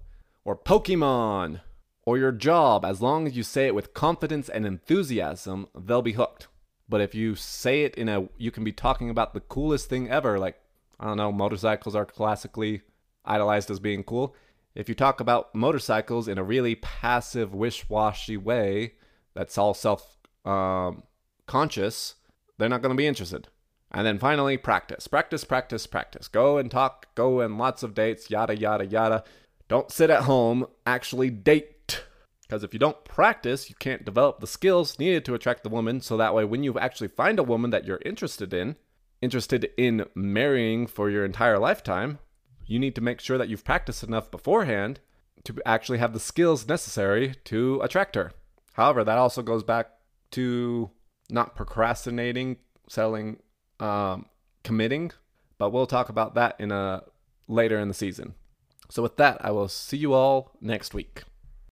or 0.45 0.57
Pokemon 0.57 1.61
or 2.05 2.19
your 2.19 2.33
job 2.33 2.85
as 2.85 3.01
long 3.01 3.27
as 3.27 3.37
you 3.37 3.43
say 3.43 3.67
it 3.67 3.75
with 3.75 3.95
confidence 3.95 4.49
and 4.49 4.67
enthusiasm, 4.67 5.69
they'll 5.75 6.03
be 6.03 6.13
hooked. 6.13 6.49
But 6.89 7.01
if 7.01 7.15
you 7.15 7.35
say 7.35 7.85
it 7.85 7.95
in 7.95 8.09
a, 8.09 8.29
you 8.37 8.51
can 8.51 8.65
be 8.65 8.73
talking 8.73 9.11
about 9.11 9.33
the 9.33 9.41
coolest 9.41 9.89
thing 9.89 10.11
ever. 10.11 10.39
Like, 10.39 10.61
I 10.99 11.07
don't 11.07 11.17
know, 11.17 11.33
motorcycles 11.33 11.95
are 11.95 12.05
classically 12.05 12.83
idolized 13.25 13.71
as 13.71 13.79
being 13.79 14.03
cool. 14.03 14.35
If 14.75 14.89
you 14.89 14.95
talk 14.95 15.21
about 15.21 15.55
motorcycles 15.55 16.29
in 16.29 16.37
a 16.37 16.45
really 16.45 16.75
passive, 16.75 17.55
wish 17.55 17.89
washy 17.89 18.37
way 18.37 18.95
that's 19.35 19.59
all 19.59 19.75
self 19.75 20.19
um, 20.45 21.03
conscious, 21.47 22.15
they're 22.59 22.69
not 22.69 22.83
going 22.83 22.95
to 22.95 23.01
be 23.01 23.07
interested. 23.07 23.49
And 23.93 24.07
then 24.07 24.19
finally, 24.19 24.57
practice. 24.57 25.07
Practice, 25.09 25.45
practice, 25.45 25.87
practice. 25.87 26.29
Go 26.29 26.59
and 26.59 26.71
talk, 26.71 27.13
go 27.15 27.41
and 27.41 27.59
lots 27.59 27.83
of 27.83 27.95
dates, 27.95 28.31
yada, 28.31 28.57
yada, 28.57 28.87
yada. 28.87 29.25
Don't 29.69 29.91
sit 29.91 30.11
at 30.11 30.25
home, 30.25 30.67
actually 30.87 31.31
date. 31.31 32.03
Because 32.43 32.63
if 32.63 32.73
you 32.73 32.79
don't 32.79 33.05
practice, 33.05 33.69
you 33.69 33.77
can't 33.79 34.05
develop 34.05 34.41
the 34.41 34.47
skills 34.47 34.99
needed 34.99 35.25
to 35.25 35.35
attract 35.35 35.63
the 35.63 35.69
woman. 35.69 36.01
So 36.01 36.17
that 36.17 36.35
way, 36.35 36.45
when 36.45 36.63
you 36.63 36.79
actually 36.79 37.09
find 37.09 37.39
a 37.39 37.45
woman 37.45 37.71
that 37.71 37.85
you're 37.85 38.01
interested 38.05 38.53
in, 38.53 38.77
interested 39.21 39.71
in 39.77 40.07
marrying 40.15 40.87
for 40.87 41.11
your 41.11 41.25
entire 41.25 41.59
lifetime, 41.59 42.19
you 42.67 42.79
need 42.79 42.95
to 42.95 43.01
make 43.01 43.21
sure 43.21 43.39
that 43.39 43.49
you've 43.49 43.65
practiced 43.65 44.03
enough 44.03 44.31
beforehand 44.31 45.01
to 45.45 45.57
actually 45.67 45.99
have 45.99 46.13
the 46.13 46.21
skills 46.21 46.69
necessary 46.69 47.35
to 47.45 47.81
attract 47.83 48.15
her. 48.15 48.33
However, 48.75 49.05
that 49.05 49.19
also 49.19 49.43
goes 49.43 49.63
back 49.63 49.91
to 50.33 50.91
not 51.31 51.55
procrastinating, 51.55 52.59
selling, 52.89 53.41
um, 53.79 54.27
committing. 54.65 55.13
But 55.59 55.71
we'll 55.71 55.87
talk 55.87 56.09
about 56.09 56.35
that 56.35 56.57
in 56.59 56.73
a 56.73 57.03
later 57.47 57.79
in 57.79 57.89
the 57.89 57.95
season. 57.95 58.35
So 58.89 59.03
with 59.03 59.17
that, 59.17 59.45
I 59.45 59.51
will 59.51 59.69
see 59.69 59.97
you 59.97 60.15
all 60.15 60.57
next 60.61 60.95
week. 60.95 61.23